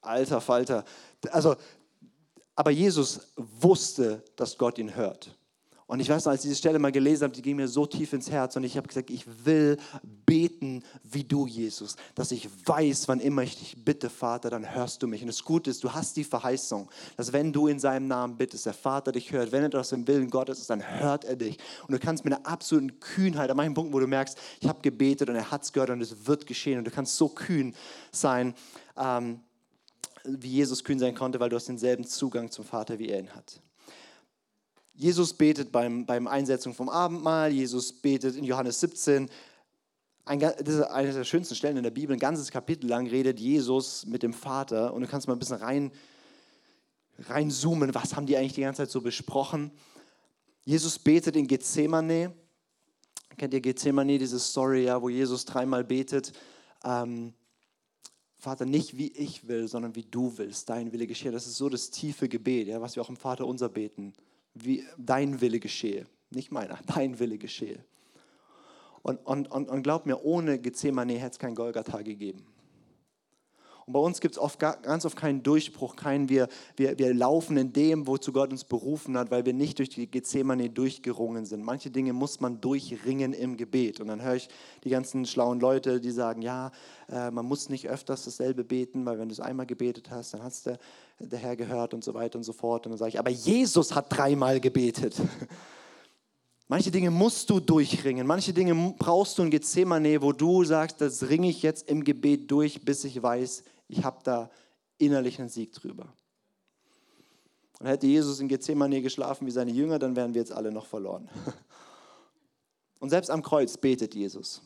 [0.02, 0.86] Alter Falter.
[1.32, 1.56] Also,
[2.56, 5.38] aber Jesus wusste, dass Gott ihn hört.
[5.90, 7.84] Und ich weiß noch, als ich diese Stelle mal gelesen habe, die ging mir so
[7.88, 9.76] tief ins Herz und ich habe gesagt, ich will
[10.24, 11.96] beten wie du, Jesus.
[12.14, 15.22] Dass ich weiß, wann immer ich dich bitte, Vater, dann hörst du mich.
[15.22, 18.68] Und das Gute ist, du hast die Verheißung, dass wenn du in seinem Namen bittest,
[18.68, 19.52] der Vater dich hört.
[19.52, 21.58] Wenn etwas im Willen Gottes ist, dann hört er dich.
[21.88, 24.82] Und du kannst mit einer absoluten Kühnheit, an manchen Punkten, wo du merkst, ich habe
[24.84, 26.78] gebetet und er hat es gehört und es wird geschehen.
[26.78, 27.74] Und du kannst so kühn
[28.12, 28.54] sein,
[28.96, 29.40] ähm,
[30.24, 33.34] wie Jesus kühn sein konnte, weil du hast denselben Zugang zum Vater, wie er ihn
[33.34, 33.60] hat.
[35.00, 39.30] Jesus betet beim, beim Einsetzung vom Abendmahl, Jesus betet in Johannes 17.
[40.26, 42.14] Ein, das ist eine der schönsten Stellen in der Bibel.
[42.14, 45.56] Ein ganzes Kapitel lang redet Jesus mit dem Vater und du kannst mal ein bisschen
[45.56, 45.94] rein,
[47.18, 49.72] reinzoomen, was haben die eigentlich die ganze Zeit so besprochen.
[50.66, 52.34] Jesus betet in Gethsemane.
[53.38, 56.34] Kennt ihr Gethsemane, diese Story, ja, wo Jesus dreimal betet?
[56.84, 57.34] Ähm,
[58.36, 61.32] Vater, nicht wie ich will, sondern wie du willst, dein Wille geschehe.
[61.32, 64.14] Das ist so das tiefe Gebet, ja, was wir auch im Vater unser beten
[64.54, 66.06] wie dein Wille geschehe.
[66.30, 67.84] Nicht meiner, dein Wille geschehe.
[69.02, 72.46] Und, und, und, und glaub mir, ohne Gethsemane hätte es kein Golgatha gegeben.
[73.90, 77.58] Und bei uns gibt es oft, ganz oft keinen Durchbruch, keinen wir, wir, wir laufen
[77.58, 81.64] in dem, wozu Gott uns berufen hat, weil wir nicht durch die Gethsemane durchgerungen sind.
[81.64, 84.00] Manche Dinge muss man durchringen im Gebet.
[84.00, 84.48] Und dann höre ich
[84.84, 86.70] die ganzen schlauen Leute, die sagen, ja,
[87.12, 90.46] äh, man muss nicht öfters dasselbe beten, weil wenn du es einmal gebetet hast, dann
[90.46, 90.78] es der,
[91.18, 92.86] der Herr gehört und so weiter und so fort.
[92.86, 95.16] Und dann sage ich, aber Jesus hat dreimal gebetet.
[96.72, 98.28] Manche Dinge musst du durchringen.
[98.28, 102.52] Manche Dinge brauchst du in Gethsemane, wo du sagst, das ringe ich jetzt im Gebet
[102.52, 104.50] durch, bis ich weiß, ich habe da
[104.98, 106.08] innerlich einen Sieg drüber.
[107.80, 110.86] Und hätte Jesus in Gethsemane geschlafen wie seine Jünger, dann wären wir jetzt alle noch
[110.86, 111.30] verloren.
[113.00, 114.62] Und selbst am Kreuz betet Jesus.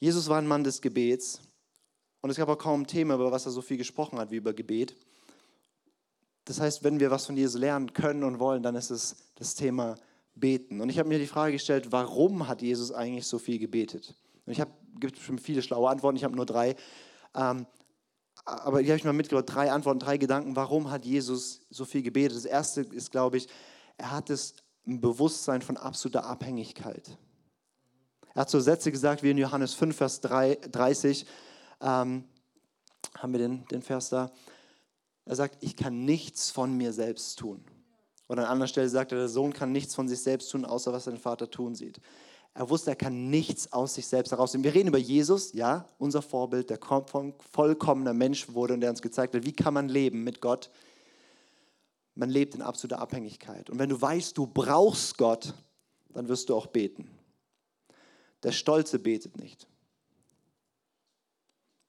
[0.00, 1.40] Jesus war ein Mann des Gebets
[2.22, 4.36] und es gab auch kaum ein Thema, über was er so viel gesprochen hat wie
[4.36, 4.96] über Gebet.
[6.44, 9.54] Das heißt, wenn wir was von Jesus lernen können und wollen, dann ist es das
[9.54, 9.96] Thema
[10.34, 10.80] Beten.
[10.80, 14.16] Und ich habe mir die Frage gestellt, warum hat Jesus eigentlich so viel gebetet?
[14.46, 16.76] Und ich habe, gibt schon viele schlaue Antworten, ich habe nur drei.
[17.34, 17.66] Ähm,
[18.44, 22.02] aber die habe ich mal mitgebracht, drei Antworten, drei Gedanken, warum hat Jesus so viel
[22.02, 22.36] gebetet?
[22.36, 23.48] Das erste ist, glaube ich,
[23.98, 24.54] er hat es
[24.86, 27.16] ein Bewusstsein von absoluter Abhängigkeit.
[28.34, 31.26] Er hat so Sätze gesagt wie in Johannes 5, Vers 3, 30.
[31.80, 32.24] Ähm,
[33.16, 34.32] haben wir den, den Vers da?
[35.24, 37.64] Er sagt, ich kann nichts von mir selbst tun.
[38.28, 40.92] Oder an anderer Stelle sagt er, der Sohn kann nichts von sich selbst tun, außer
[40.92, 42.00] was sein Vater tun sieht.
[42.54, 44.64] Er wusste, er kann nichts aus sich selbst herausnehmen.
[44.64, 46.78] Wir reden über Jesus, ja, unser Vorbild, der
[47.50, 50.70] vollkommener Mensch wurde und der uns gezeigt hat, wie kann man leben mit Gott.
[52.14, 53.70] Man lebt in absoluter Abhängigkeit.
[53.70, 55.54] Und wenn du weißt, du brauchst Gott,
[56.10, 57.10] dann wirst du auch beten.
[58.42, 59.66] Der Stolze betet nicht.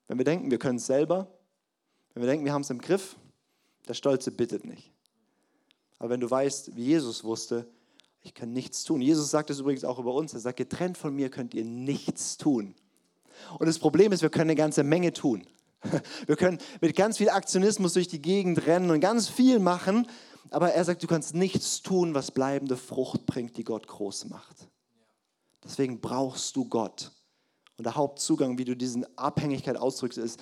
[0.07, 1.27] Wenn wir denken, wir können es selber,
[2.13, 3.17] wenn wir denken, wir haben es im Griff,
[3.87, 4.93] der Stolze bittet nicht.
[5.99, 7.67] Aber wenn du weißt, wie Jesus wusste,
[8.23, 9.01] ich kann nichts tun.
[9.01, 10.33] Jesus sagt es übrigens auch über uns.
[10.33, 12.73] Er sagt, getrennt von mir könnt ihr nichts tun.
[13.59, 15.45] Und das Problem ist, wir können eine ganze Menge tun.
[16.27, 20.07] Wir können mit ganz viel Aktionismus durch die Gegend rennen und ganz viel machen,
[20.49, 24.69] aber er sagt, du kannst nichts tun, was bleibende Frucht bringt, die Gott groß macht.
[25.61, 27.11] Deswegen brauchst du Gott.
[27.77, 30.39] Und der Hauptzugang, wie du diese Abhängigkeit ausdrückst, ist,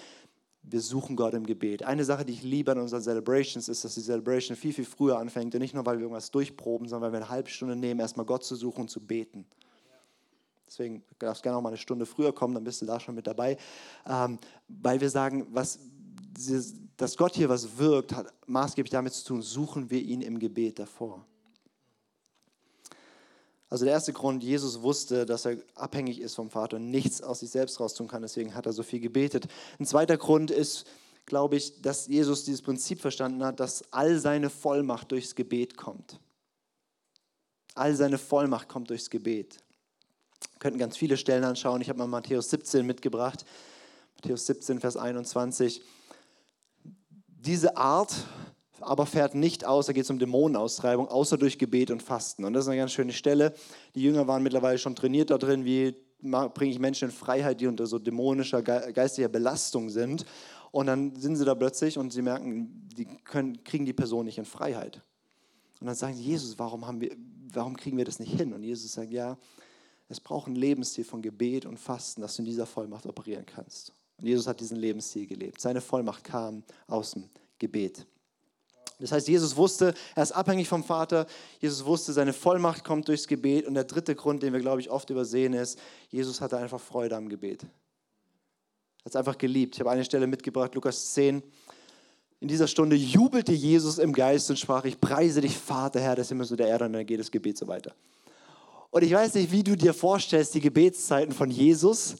[0.63, 1.83] wir suchen Gott im Gebet.
[1.83, 5.17] Eine Sache, die ich liebe an unseren Celebrations, ist, dass die Celebration viel, viel früher
[5.17, 5.53] anfängt.
[5.55, 8.25] Und nicht nur, weil wir irgendwas durchproben, sondern weil wir eine halbe Stunde nehmen, erstmal
[8.25, 9.45] Gott zu suchen und zu beten.
[10.67, 13.15] Deswegen darfst du gerne auch mal eine Stunde früher kommen, dann bist du da schon
[13.15, 13.57] mit dabei.
[14.07, 14.37] Ähm,
[14.69, 15.79] weil wir sagen, was,
[16.95, 20.79] dass Gott hier was wirkt, hat maßgeblich damit zu tun, suchen wir ihn im Gebet
[20.79, 21.25] davor.
[23.71, 27.39] Also der erste Grund, Jesus wusste, dass er abhängig ist vom Vater und nichts aus
[27.39, 29.47] sich selbst raus tun kann, deswegen hat er so viel gebetet.
[29.79, 30.85] Ein zweiter Grund ist,
[31.25, 36.19] glaube ich, dass Jesus dieses Prinzip verstanden hat, dass all seine Vollmacht durchs Gebet kommt.
[37.73, 39.55] All seine Vollmacht kommt durchs Gebet.
[40.51, 41.79] Wir könnten ganz viele Stellen anschauen.
[41.79, 43.45] Ich habe mal Matthäus 17 mitgebracht.
[44.15, 45.81] Matthäus 17, Vers 21.
[47.27, 48.13] Diese Art
[48.83, 52.45] aber fährt nicht aus, da geht es um Dämonenaustreibung, außer durch Gebet und Fasten.
[52.45, 53.53] Und das ist eine ganz schöne Stelle.
[53.95, 57.67] Die Jünger waren mittlerweile schon trainiert da drin, wie bringe ich Menschen in Freiheit, die
[57.67, 60.25] unter so dämonischer, geistiger Belastung sind.
[60.71, 64.37] Und dann sind sie da plötzlich und sie merken, die können, kriegen die Person nicht
[64.37, 65.01] in Freiheit.
[65.79, 67.15] Und dann sagen sie, Jesus, warum, haben wir,
[67.51, 68.53] warum kriegen wir das nicht hin?
[68.53, 69.37] Und Jesus sagt, ja,
[70.07, 73.93] es braucht ein Lebensstil von Gebet und Fasten, dass du in dieser Vollmacht operieren kannst.
[74.19, 75.59] Und Jesus hat diesen Lebensstil gelebt.
[75.59, 78.05] Seine Vollmacht kam aus dem Gebet.
[79.01, 81.25] Das heißt, Jesus wusste, er ist abhängig vom Vater.
[81.59, 83.65] Jesus wusste, seine Vollmacht kommt durchs Gebet.
[83.65, 87.15] Und der dritte Grund, den wir, glaube ich, oft übersehen, ist, Jesus hatte einfach Freude
[87.15, 87.63] am Gebet.
[87.63, 89.75] Er hat es einfach geliebt.
[89.75, 91.41] Ich habe eine Stelle mitgebracht, Lukas 10.
[92.39, 96.29] In dieser Stunde jubelte Jesus im Geist und sprach, ich preise dich, Vater, Herr des
[96.29, 96.85] Himmels und der Erde.
[96.85, 97.93] Und dann geht das Gebet so weiter.
[98.91, 102.15] Und ich weiß nicht, wie du dir vorstellst, die Gebetszeiten von Jesus.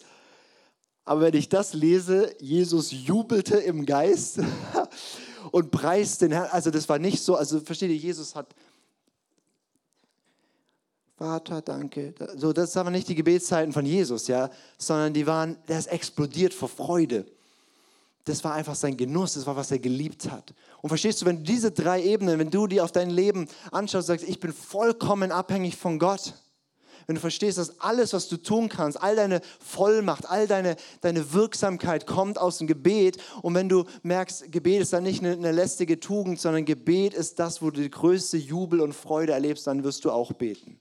[1.03, 4.39] Aber wenn ich das lese, Jesus jubelte im Geist
[5.51, 6.49] und preist den Herrn.
[6.51, 8.53] Also das war nicht so, also versteht ihr, Jesus hat
[11.21, 12.15] Vater, danke.
[12.35, 14.49] So, das waren nicht die Gebetszeiten von Jesus, ja,
[14.79, 17.27] sondern die waren, der ist explodiert vor Freude.
[18.23, 20.51] Das war einfach sein Genuss, das war, was er geliebt hat.
[20.81, 24.07] Und verstehst du, wenn du diese drei Ebenen, wenn du die auf dein Leben anschaust,
[24.07, 26.33] sagst, ich bin vollkommen abhängig von Gott.
[27.07, 31.33] Wenn du verstehst, dass alles, was du tun kannst, all deine Vollmacht, all deine, deine
[31.33, 33.17] Wirksamkeit kommt aus dem Gebet.
[33.41, 37.39] Und wenn du merkst, Gebet ist dann nicht eine, eine lästige Tugend, sondern Gebet ist
[37.39, 40.79] das, wo du die größte Jubel und Freude erlebst, dann wirst du auch beten.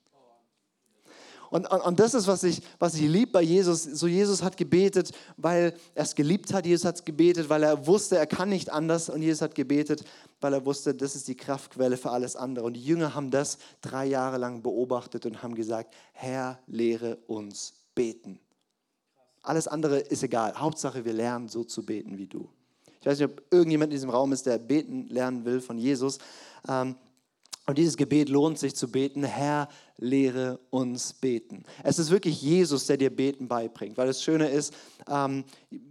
[1.50, 3.82] Und, und, und das ist, was ich, was ich liebe bei Jesus.
[3.82, 6.64] So Jesus hat gebetet, weil er es geliebt hat.
[6.64, 9.08] Jesus hat gebetet, weil er wusste, er kann nicht anders.
[9.08, 10.04] Und Jesus hat gebetet,
[10.40, 12.64] weil er wusste, das ist die Kraftquelle für alles andere.
[12.64, 17.74] Und die Jünger haben das drei Jahre lang beobachtet und haben gesagt, Herr, lehre uns
[17.94, 18.38] beten.
[19.42, 20.54] Alles andere ist egal.
[20.54, 22.48] Hauptsache, wir lernen so zu beten wie du.
[23.00, 26.18] Ich weiß nicht, ob irgendjemand in diesem Raum ist, der beten lernen will von Jesus.
[26.68, 26.96] Ähm,
[27.70, 29.22] und dieses Gebet lohnt sich zu beten.
[29.22, 31.62] Herr, lehre uns beten.
[31.84, 33.96] Es ist wirklich Jesus, der dir Beten beibringt.
[33.96, 34.74] Weil das Schöne ist,
[35.08, 35.44] ähm,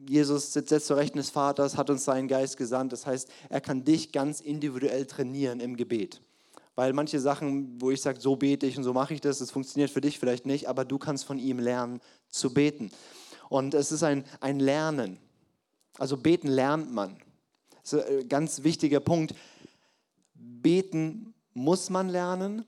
[0.05, 2.91] Jesus sitzt zur Rechten des Vaters, hat uns seinen Geist gesandt.
[2.91, 6.21] Das heißt, er kann dich ganz individuell trainieren im Gebet.
[6.75, 9.49] Weil manche Sachen, wo ich sage, so bete ich und so mache ich das, das
[9.49, 12.91] funktioniert für dich vielleicht nicht, aber du kannst von ihm lernen zu beten.
[13.47, 15.17] Und es ist ein, ein Lernen.
[15.97, 17.15] Also beten lernt man.
[17.83, 19.33] Das ist ein ganz wichtiger Punkt.
[20.33, 21.28] Beten
[21.59, 22.65] muss man lernen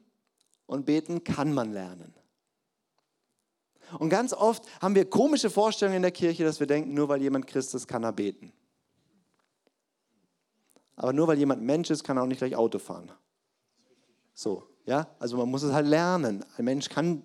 [0.65, 2.13] und beten kann man lernen.
[3.99, 7.21] Und ganz oft haben wir komische Vorstellungen in der Kirche, dass wir denken, nur weil
[7.21, 8.53] jemand Christ ist, kann er beten.
[10.95, 13.11] Aber nur weil jemand Mensch ist, kann er auch nicht gleich Auto fahren.
[14.33, 16.45] So, ja, also man muss es halt lernen.
[16.57, 17.23] Ein Mensch kann,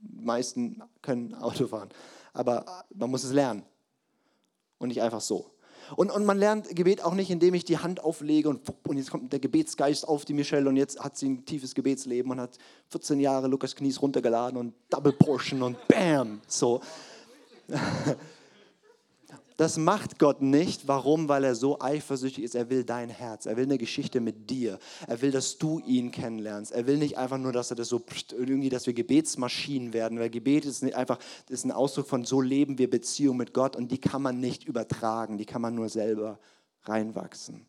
[0.00, 1.90] meisten können Auto fahren,
[2.32, 3.62] aber man muss es lernen
[4.78, 5.53] und nicht einfach so.
[5.96, 9.10] Und, und man lernt Gebet auch nicht, indem ich die Hand auflege und, und jetzt
[9.10, 12.58] kommt der Gebetsgeist auf die Michelle und jetzt hat sie ein tiefes Gebetsleben und hat
[12.88, 16.80] 14 Jahre Lukas Knies runtergeladen und Double Portion und Bam, so.
[19.56, 20.88] Das macht Gott nicht.
[20.88, 21.28] Warum?
[21.28, 22.54] Weil er so eifersüchtig ist.
[22.54, 23.46] Er will dein Herz.
[23.46, 24.78] Er will eine Geschichte mit dir.
[25.06, 26.72] Er will, dass du ihn kennenlernst.
[26.72, 30.18] Er will nicht einfach nur, dass er das so irgendwie, dass wir Gebetsmaschinen werden.
[30.18, 33.76] Weil Gebet ist nicht einfach, ist ein Ausdruck von so leben wir Beziehung mit Gott
[33.76, 35.38] und die kann man nicht übertragen.
[35.38, 36.40] Die kann man nur selber
[36.82, 37.66] reinwachsen.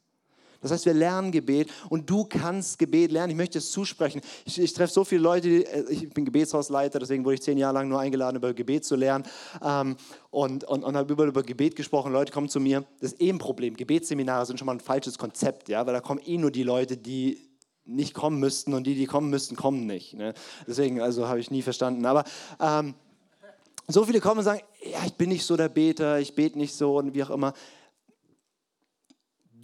[0.66, 3.30] Das heißt, wir lernen Gebet und du kannst Gebet lernen.
[3.30, 4.20] Ich möchte es zusprechen.
[4.46, 7.60] Ich, ich treffe so viele Leute, die, äh, ich bin Gebetshausleiter, deswegen wurde ich zehn
[7.60, 9.26] Jahre lang nur eingeladen, über Gebet zu lernen
[9.64, 9.96] ähm,
[10.32, 12.12] und, und, und habe über, über Gebet gesprochen.
[12.12, 12.84] Leute kommen zu mir.
[13.00, 13.76] Das ist eh ein Problem.
[13.76, 16.98] Gebetsseminare sind schon mal ein falsches Konzept, ja, weil da kommen eh nur die Leute,
[16.98, 17.40] die
[17.86, 20.16] nicht kommen müssten und die, die kommen müssten, kommen nicht.
[20.16, 20.34] Ne?
[20.66, 22.08] Deswegen, also habe ich nie verstanden.
[22.08, 22.24] Aber
[22.60, 22.96] ähm,
[23.88, 26.74] so viele kommen und sagen, ja, ich bin nicht so der Beter, ich bete nicht
[26.74, 27.54] so und wie auch immer.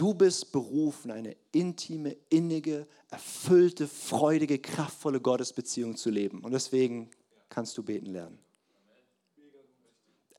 [0.01, 6.39] Du bist berufen, eine intime, innige, erfüllte, freudige, kraftvolle Gottesbeziehung zu leben.
[6.39, 7.11] Und deswegen
[7.49, 8.39] kannst du beten lernen.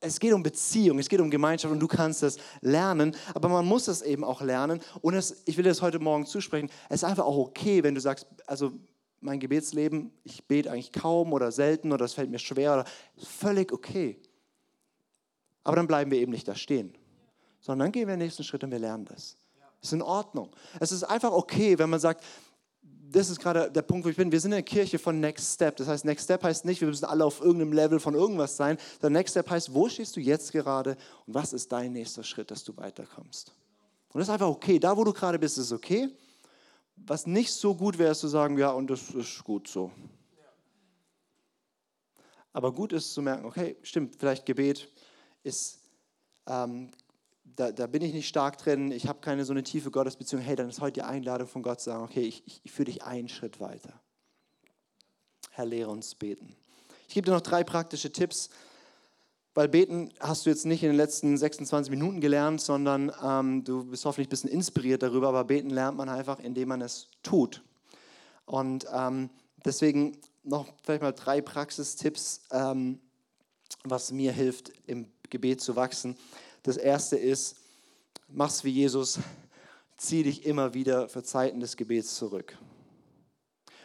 [0.01, 3.65] Es geht um Beziehung, es geht um Gemeinschaft und du kannst das lernen, aber man
[3.65, 4.81] muss es eben auch lernen.
[5.01, 8.01] Und es, ich will das heute Morgen zusprechen, es ist einfach auch okay, wenn du
[8.01, 8.73] sagst, also
[9.21, 12.85] mein Gebetsleben, ich bete eigentlich kaum oder selten oder es fällt mir schwer, oder,
[13.17, 14.21] völlig okay.
[15.63, 16.99] Aber dann bleiben wir eben nicht da stehen,
[17.61, 19.37] sondern dann gehen wir den nächsten Schritt und wir lernen das.
[19.83, 20.51] Ist in Ordnung.
[20.81, 22.25] Es ist einfach okay, wenn man sagt,
[23.13, 24.33] das ist gerade der Punkt, wo ich bin.
[24.33, 25.77] Wir sind in der Kirche von Next Step.
[25.77, 28.79] Das heißt, Next Step heißt nicht, wir müssen alle auf irgendeinem Level von irgendwas sein,
[29.01, 32.51] sondern Next Step heißt, wo stehst du jetzt gerade und was ist dein nächster Schritt,
[32.51, 33.53] dass du weiterkommst.
[34.13, 34.79] Und das ist einfach okay.
[34.79, 36.09] Da, wo du gerade bist, ist okay.
[36.97, 39.91] Was nicht so gut wäre, ist zu sagen, ja, und das ist gut so.
[42.53, 44.91] Aber gut ist zu merken, okay, stimmt, vielleicht Gebet
[45.43, 45.81] ist
[46.47, 46.91] ähm,
[47.57, 50.57] da, da, bin ich nicht stark drin, ich habe keine so eine tiefe Gottesbeziehung, hey,
[50.57, 53.03] dann ist heute die Einladung von Gott zu sagen, okay, ich, ich, ich führe dich
[53.03, 54.01] einen Schritt weiter.
[55.51, 56.57] Herr, lehre uns beten.
[57.09, 58.49] Ich gebe dir noch drei praktische Tipps,
[59.55, 63.85] weil beten hast du jetzt nicht in den letzten 26 Minuten gelernt, sondern ähm, du
[63.85, 67.63] bist hoffentlich ein bisschen inspiriert darüber, aber beten lernt man einfach, indem man es tut.
[68.47, 69.29] Und ähm,
[69.65, 72.99] deswegen noch vielleicht mal drei Praxistipps, ähm,
[73.85, 76.17] was mir hilft, im Gebet zu wachsen.
[76.63, 77.57] Das erste ist,
[78.29, 79.19] mach's wie Jesus,
[79.97, 82.57] zieh dich immer wieder für Zeiten des Gebets zurück.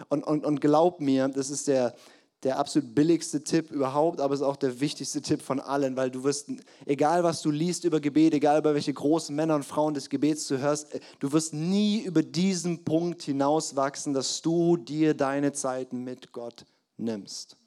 [0.09, 1.95] Und, und, und glaub mir, das ist der,
[2.43, 6.11] der absolut billigste Tipp überhaupt, aber es ist auch der wichtigste Tipp von allen, weil
[6.11, 6.49] du wirst,
[6.85, 10.47] egal was du liest über Gebet, egal über welche großen Männer und Frauen des Gebets
[10.47, 16.03] du hörst, äh, du wirst nie über diesen Punkt hinauswachsen, dass du dir deine Zeiten
[16.03, 16.65] mit Gott
[16.97, 17.57] nimmst.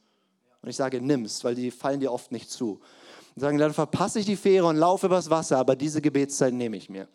[0.62, 2.81] Und ich sage, nimm's, weil die fallen dir oft nicht zu.
[3.40, 6.76] Und sagen, dann verpasse ich die Fähre und laufe übers Wasser, aber diese Gebetszeit nehme
[6.76, 7.09] ich mir.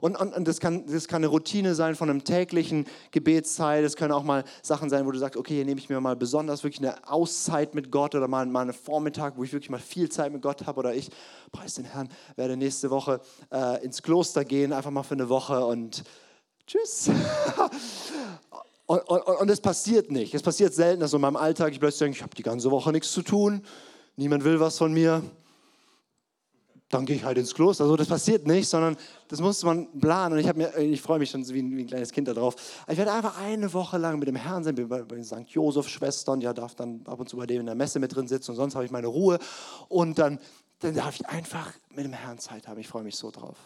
[0.00, 3.84] Und, und, und das, kann, das kann eine Routine sein von einem täglichen Gebetszeit.
[3.84, 6.16] Es können auch mal Sachen sein, wo du sagst, okay, hier nehme ich mir mal
[6.16, 9.78] besonders wirklich eine Auszeit mit Gott oder mal, mal einen Vormittag, wo ich wirklich mal
[9.78, 10.78] viel Zeit mit Gott habe.
[10.80, 11.10] Oder ich,
[11.52, 13.20] preis den Herrn, werde nächste Woche
[13.52, 16.04] äh, ins Kloster gehen, einfach mal für eine Woche und
[16.66, 17.10] tschüss.
[18.86, 20.34] und, es passiert nicht.
[20.34, 22.92] Es passiert selten, dass in meinem Alltag ich plötzlich denke, ich habe die ganze Woche
[22.92, 23.62] nichts zu tun,
[24.16, 25.22] niemand will was von mir
[26.92, 27.84] dann gehe ich halt ins Kloster.
[27.84, 28.96] Also das passiert nicht, sondern
[29.28, 30.34] das muss man planen.
[30.34, 32.54] Und ich, ich freue mich schon wie ein, wie ein, kleines Kind darauf.
[32.86, 35.48] Ich werde einfach eine Woche lang mit dem Herrn sein, bei, bei den St.
[35.48, 38.50] Josef-Schwestern, ja, darf dann ab und zu bei dem in der Messe mit drin sitzen
[38.50, 39.38] und sonst habe ich meine Ruhe.
[39.88, 40.38] Und dann,
[40.80, 42.78] dann darf ich einfach mit dem Herrn Zeit haben.
[42.78, 43.56] Ich freue mich so drauf.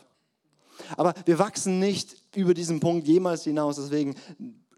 [0.96, 3.74] Aber wir wachsen nicht über diesen Punkt jemals hinaus.
[3.76, 4.14] Deswegen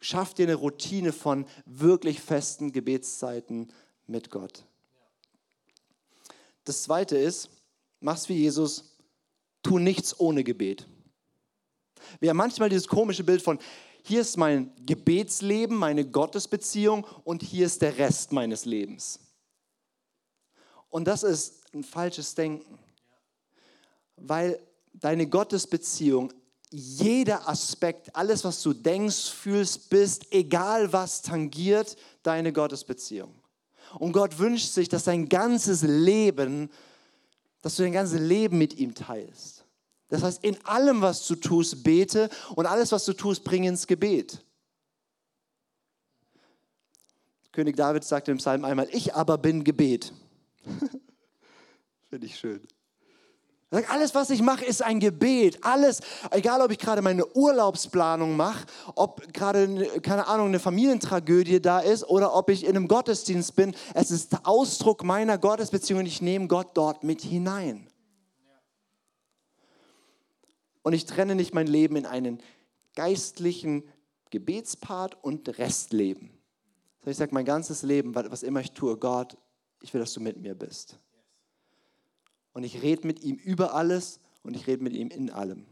[0.01, 3.71] schafft dir eine Routine von wirklich festen Gebetszeiten
[4.07, 4.65] mit Gott.
[6.69, 7.49] Das zweite ist,
[7.99, 8.85] mach's wie Jesus,
[9.63, 10.87] tu nichts ohne Gebet.
[12.21, 13.59] Wir haben manchmal dieses komische Bild von,
[14.03, 19.19] hier ist mein Gebetsleben, meine Gottesbeziehung und hier ist der Rest meines Lebens.
[20.91, 22.79] Und das ist ein falsches Denken,
[24.17, 24.61] weil
[24.93, 26.35] deine Gottesbeziehung,
[26.71, 33.38] jeder Aspekt, alles, was du denkst, fühlst, bist, egal was tangiert deine Gottesbeziehung.
[33.99, 36.71] Und Gott wünscht sich, dass dein ganzes Leben
[37.63, 39.65] dass du dein ganzes Leben mit ihm teilst.
[40.09, 43.87] Das heißt, in allem, was du tust, bete und alles, was du tust, bring ins
[43.87, 44.43] Gebet.
[47.53, 50.13] König David sagte im Psalm einmal, ich aber bin Gebet.
[52.09, 52.67] Finde ich schön.
[53.71, 55.63] Er sagt, alles, was ich mache, ist ein Gebet.
[55.63, 56.01] Alles,
[56.31, 62.05] egal ob ich gerade meine Urlaubsplanung mache, ob gerade, keine Ahnung, eine Familientragödie da ist
[62.05, 66.23] oder ob ich in einem Gottesdienst bin, es ist der Ausdruck meiner Gottesbeziehung und ich
[66.23, 67.87] nehme Gott dort mit hinein.
[70.83, 72.41] Und ich trenne nicht mein Leben in einen
[72.95, 73.85] geistlichen
[74.31, 76.31] Gebetspart und Restleben.
[77.05, 79.37] Ich sage, mein ganzes Leben, was immer ich tue, Gott,
[79.83, 80.99] ich will, dass du mit mir bist
[82.59, 85.65] und ich rede mit ihm über alles und ich rede mit ihm in allem.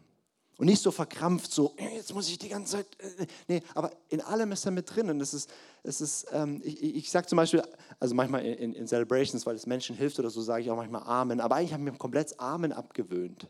[0.57, 2.87] Und nicht so verkrampft, so, jetzt muss ich die ganze Zeit.
[3.01, 5.11] Äh, nee, aber in allem ist er mit drin.
[5.11, 5.51] Und das ist,
[5.83, 7.61] es ist ähm, ich, ich sage zum Beispiel,
[7.99, 11.03] also manchmal in, in, Celebrations, weil es Menschen hilft oder so, sage ich auch manchmal
[11.03, 11.41] Amen.
[11.41, 13.49] Aber eigentlich habe ich mir komplett Amen abgewöhnt.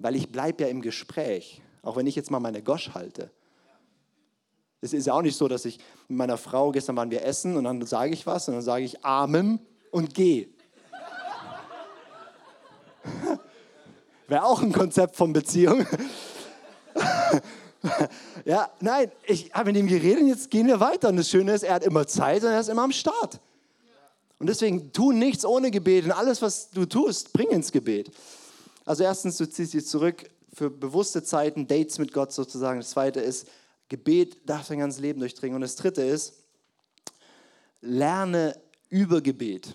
[0.00, 3.30] Weil ich bleibe ja im Gespräch, auch wenn ich jetzt mal meine Gosch halte.
[4.80, 7.56] Es ist ja auch nicht so, dass ich mit meiner Frau, gestern waren wir essen
[7.56, 9.60] und dann sage ich was und dann sage ich Amen
[9.92, 10.48] und gehe.
[14.28, 15.86] Wäre auch ein Konzept von Beziehung.
[18.44, 21.08] ja, nein, ich habe mit ihm geredet und jetzt gehen wir weiter.
[21.10, 23.40] Und das Schöne ist, er hat immer Zeit und er ist immer am Start.
[24.38, 28.10] Und deswegen tu nichts ohne Gebet und alles, was du tust, bring ins Gebet.
[28.84, 32.80] Also erstens, du ziehst dich zurück für bewusste Zeiten, Dates mit Gott sozusagen.
[32.80, 33.46] Das zweite ist,
[33.88, 35.54] Gebet darf dein ganzes Leben durchdringen.
[35.54, 36.34] Und das dritte ist,
[37.80, 39.74] lerne über Gebet.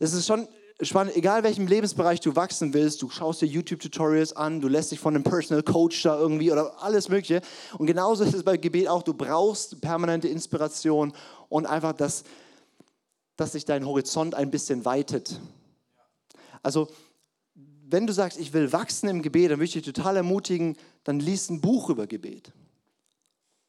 [0.00, 0.48] Es ist schon
[0.86, 5.00] spannend, egal welchem Lebensbereich du wachsen willst, du schaust dir YouTube-Tutorials an, du lässt dich
[5.00, 7.40] von einem Personal Coach da irgendwie oder alles Mögliche.
[7.78, 11.12] Und genauso ist es bei Gebet auch, du brauchst permanente Inspiration
[11.48, 12.22] und einfach, dass,
[13.36, 15.40] dass sich dein Horizont ein bisschen weitet.
[16.62, 16.88] Also,
[17.90, 21.20] wenn du sagst, ich will wachsen im Gebet, dann möchte ich dich total ermutigen, dann
[21.20, 22.52] liest ein Buch über Gebet.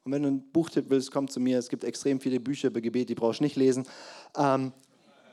[0.04, 1.58] Und wenn du ein Buchtipp willst, komm zu mir.
[1.58, 3.88] Es gibt extrem viele Bücher über Gebet, die brauchst du nicht lesen.
[4.36, 4.74] Ähm,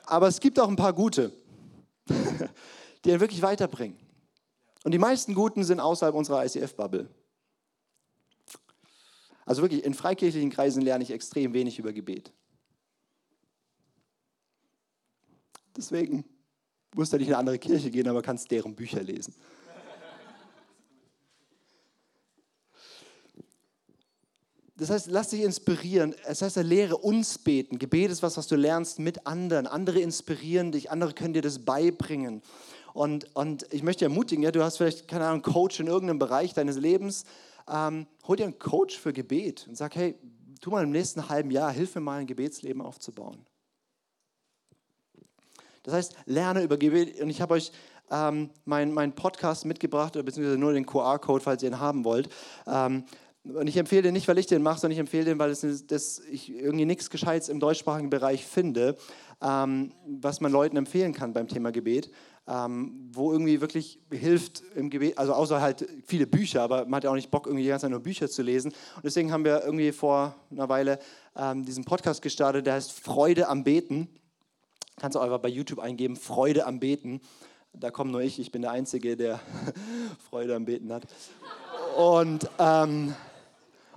[0.05, 1.33] aber es gibt auch ein paar gute.
[3.05, 3.99] die einen wirklich weiterbringen.
[4.85, 7.09] Und die meisten Guten sind außerhalb unserer ICF-Bubble.
[9.45, 12.33] Also wirklich, in freikirchlichen Kreisen lerne ich extrem wenig über Gebet.
[15.77, 16.25] Deswegen
[16.95, 19.35] musst du nicht in eine andere Kirche gehen, aber kannst deren Bücher lesen.
[24.79, 26.15] Das heißt, lass dich inspirieren.
[26.27, 27.79] Das heißt, lehre uns beten.
[27.79, 29.67] Gebet ist was, was du lernst mit anderen.
[29.67, 32.43] Andere inspirieren dich, andere können dir das beibringen.
[32.93, 36.19] Und, und ich möchte ermutigen, ja, du hast vielleicht, keine Ahnung, einen Coach in irgendeinem
[36.19, 37.25] Bereich deines Lebens.
[37.69, 40.15] Ähm, hol dir einen Coach für Gebet und sag, hey,
[40.61, 43.45] tu mal im nächsten halben Jahr, hilf mir mal, ein Gebetsleben aufzubauen.
[45.83, 47.21] Das heißt, lerne über Gebet.
[47.21, 47.73] Und ich habe euch
[48.11, 52.29] ähm, meinen mein Podcast mitgebracht, beziehungsweise nur den QR-Code, falls ihr ihn haben wollt.
[52.67, 53.05] Ähm,
[53.55, 55.87] Und ich empfehle den nicht, weil ich den mache, sondern ich empfehle den, weil es,
[55.87, 58.97] das, ich irgendwie nichts Gescheites im deutschsprachigen Bereich finde,
[59.41, 62.11] ähm, was man Leuten empfehlen kann beim Thema Gebet,
[62.49, 67.05] ähm, wo irgendwie wirklich hilft im Gebet, also außer halt viele Bücher, aber man hat
[67.05, 68.73] ja auch nicht Bock, irgendwie die ganze Zeit nur Bücher zu lesen.
[68.97, 70.99] Und deswegen haben wir irgendwie vor einer Weile
[71.37, 74.09] ähm, diesen Podcast gestartet, der heißt Freude am Beten.
[74.99, 77.21] Kannst du einfach bei YouTube eingeben, Freude am Beten.
[77.73, 79.41] Da komme nur ich, ich bin der Einzige, der
[80.31, 81.07] Freude am Beten hat.
[81.97, 83.15] Und ähm,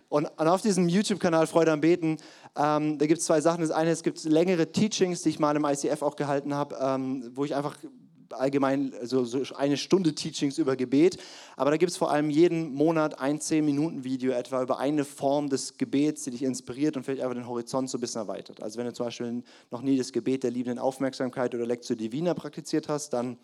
[0.10, 2.18] und, auf diesem YouTube-Kanal Freude am Beten,
[2.56, 3.62] ähm, da gibt es zwei Sachen.
[3.62, 7.32] Das eine, es gibt längere Teachings, die ich mal im ICF auch gehalten habe, ähm,
[7.36, 7.78] wo ich einfach
[8.34, 11.18] allgemein also so eine Stunde Teachings über Gebet.
[11.56, 15.78] Aber da gibt es vor allem jeden Monat ein 10-Minuten-Video etwa über eine Form des
[15.78, 18.62] Gebets, die dich inspiriert und vielleicht einfach den Horizont so ein bisschen erweitert.
[18.62, 22.34] Also wenn du zum Beispiel noch nie das Gebet der liebenden Aufmerksamkeit oder Lectio Divina
[22.34, 23.38] praktiziert hast, dann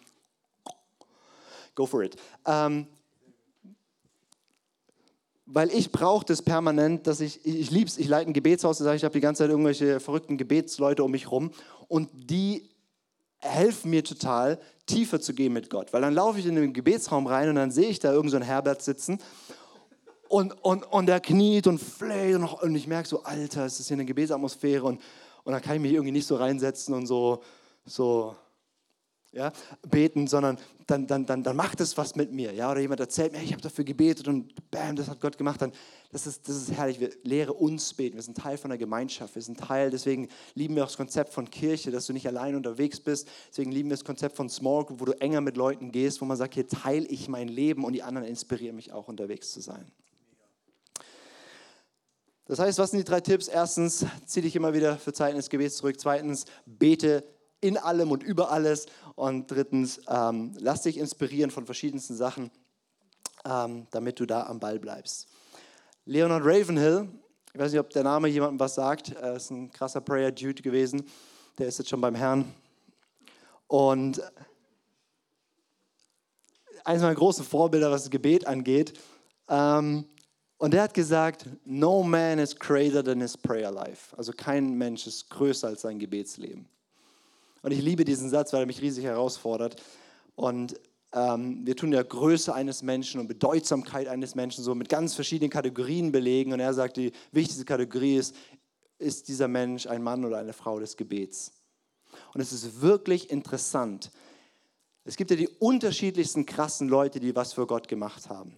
[1.74, 2.16] go for it.
[2.46, 2.88] Ähm,
[5.46, 8.80] weil ich brauche das permanent, dass ich, ich, ich liebe es, ich leite ein Gebetshaus,
[8.80, 11.52] das heißt, ich habe die ganze Zeit irgendwelche verrückten Gebetsleute um mich rum
[11.88, 12.70] und die
[13.38, 15.94] helfen mir total, tiefer zu gehen mit Gott.
[15.94, 18.48] Weil dann laufe ich in den Gebetsraum rein und dann sehe ich da irgendeinen so
[18.48, 19.20] Herbert sitzen
[20.28, 23.88] und, und, und der kniet und fleht und, und ich merke so, Alter, es ist
[23.88, 25.00] hier eine Gebetsatmosphäre und,
[25.44, 27.44] und dann kann ich mich irgendwie nicht so reinsetzen und so,
[27.86, 28.36] so
[29.36, 29.52] ja,
[29.88, 30.58] beten, sondern
[30.88, 32.54] dann, dann, dann, dann macht es was mit mir.
[32.54, 32.72] Ja?
[32.72, 35.62] Oder jemand erzählt mir, ich habe dafür gebetet und bam, das hat Gott gemacht.
[35.62, 35.74] Dann,
[36.12, 37.02] das, ist, das ist herrlich.
[37.02, 38.16] Wir lehre uns beten.
[38.16, 39.36] Wir sind Teil von der Gemeinschaft.
[39.36, 42.56] Wir sind Teil, deswegen lieben wir auch das Konzept von Kirche, dass du nicht allein
[42.56, 43.28] unterwegs bist.
[43.50, 46.26] Deswegen lieben wir das Konzept von Small Group, wo du enger mit Leuten gehst, wo
[46.26, 49.60] man sagt, hier teile ich mein Leben und die anderen inspirieren mich auch unterwegs zu
[49.60, 49.86] sein.
[52.48, 53.48] Das heißt, was sind die drei Tipps?
[53.48, 56.00] Erstens, zieh dich immer wieder für Zeiten des Gebets zurück.
[56.00, 57.24] Zweitens, bete
[57.62, 58.88] in allem und über alles.
[59.16, 62.52] Und drittens, ähm, lass dich inspirieren von verschiedensten Sachen,
[63.46, 65.28] ähm, damit du da am Ball bleibst.
[66.06, 67.10] Leonard Ravenhill,
[67.54, 71.04] ich weiß nicht, ob der Name jemandem was sagt, er ist ein krasser Prayer-Dude gewesen,
[71.58, 72.54] der ist jetzt schon beim Herrn.
[73.68, 74.22] Und
[76.84, 79.00] eines meiner großen Vorbilder, was das Gebet angeht,
[79.50, 80.06] ähm,
[80.58, 84.16] und er hat gesagt, no man is greater than his prayer life.
[84.18, 86.68] Also kein Mensch ist größer als sein Gebetsleben.
[87.66, 89.82] Und ich liebe diesen Satz, weil er mich riesig herausfordert.
[90.36, 90.80] Und
[91.14, 95.50] ähm, wir tun ja Größe eines Menschen und Bedeutsamkeit eines Menschen so mit ganz verschiedenen
[95.50, 96.54] Kategorien belegen.
[96.54, 98.36] Und er sagt, die wichtigste Kategorie ist,
[99.00, 101.54] ist dieser Mensch ein Mann oder eine Frau des Gebets.
[102.36, 104.12] Und es ist wirklich interessant.
[105.04, 108.56] Es gibt ja die unterschiedlichsten krassen Leute, die was für Gott gemacht haben.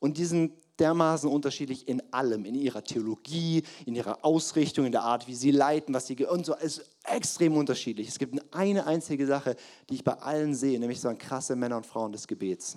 [0.00, 5.26] Und diesen dermaßen unterschiedlich in allem, in ihrer Theologie, in ihrer Ausrichtung, in der Art,
[5.26, 6.54] wie sie leiten, was sie und so.
[6.54, 8.08] Es ist extrem unterschiedlich.
[8.08, 9.56] Es gibt eine einzige Sache,
[9.88, 12.76] die ich bei allen sehe, nämlich so krasse Männer und Frauen des Gebets.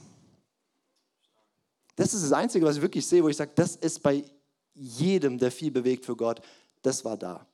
[1.95, 4.23] Das ist das Einzige, was ich wirklich sehe, wo ich sage, das ist bei
[4.73, 6.41] jedem, der viel bewegt für Gott,
[6.81, 7.45] das war da.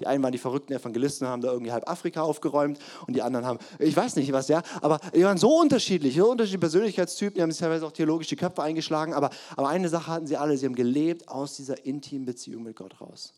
[0.00, 3.46] Die einen waren die verrückten Evangelisten, haben da irgendwie halb Afrika aufgeräumt und die anderen
[3.46, 7.42] haben, ich weiß nicht was, ja, aber die waren so unterschiedlich, so unterschiedliche Persönlichkeitstypen, die
[7.42, 10.66] haben sich teilweise auch theologische Köpfe eingeschlagen, aber, aber eine Sache hatten sie alle, sie
[10.66, 13.34] haben gelebt aus dieser intimen Beziehung mit Gott raus.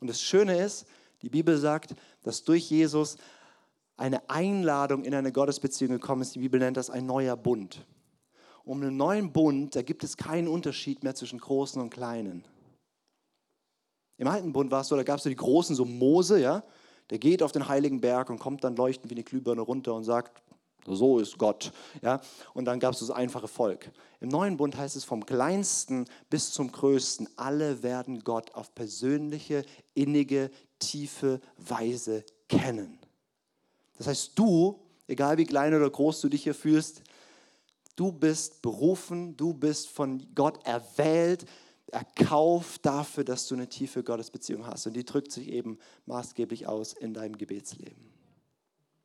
[0.00, 0.86] Und das Schöne ist,
[1.22, 3.16] die Bibel sagt, dass durch Jesus
[3.96, 6.34] eine Einladung in eine Gottesbeziehung gekommen ist.
[6.34, 7.84] Die Bibel nennt das ein neuer Bund.
[8.64, 12.44] Um einen neuen Bund, da gibt es keinen Unterschied mehr zwischen Großen und Kleinen.
[14.20, 16.62] Im alten Bund war es so, da gab es so die Großen, so Mose, ja,
[17.08, 20.04] der geht auf den heiligen Berg und kommt dann leuchtend wie eine Glühbirne runter und
[20.04, 20.42] sagt,
[20.86, 21.72] so ist Gott.
[22.02, 22.20] Ja?
[22.52, 23.90] Und dann gab es das einfache Volk.
[24.20, 29.64] Im neuen Bund heißt es vom kleinsten bis zum größten, alle werden Gott auf persönliche,
[29.94, 32.98] innige, tiefe Weise kennen.
[33.96, 37.04] Das heißt, du, egal wie klein oder groß du dich hier fühlst,
[37.96, 41.46] du bist berufen, du bist von Gott erwählt,
[41.92, 44.86] erkauft dafür, dass du eine tiefe Gottesbeziehung hast.
[44.86, 48.19] Und die drückt sich eben maßgeblich aus in deinem Gebetsleben.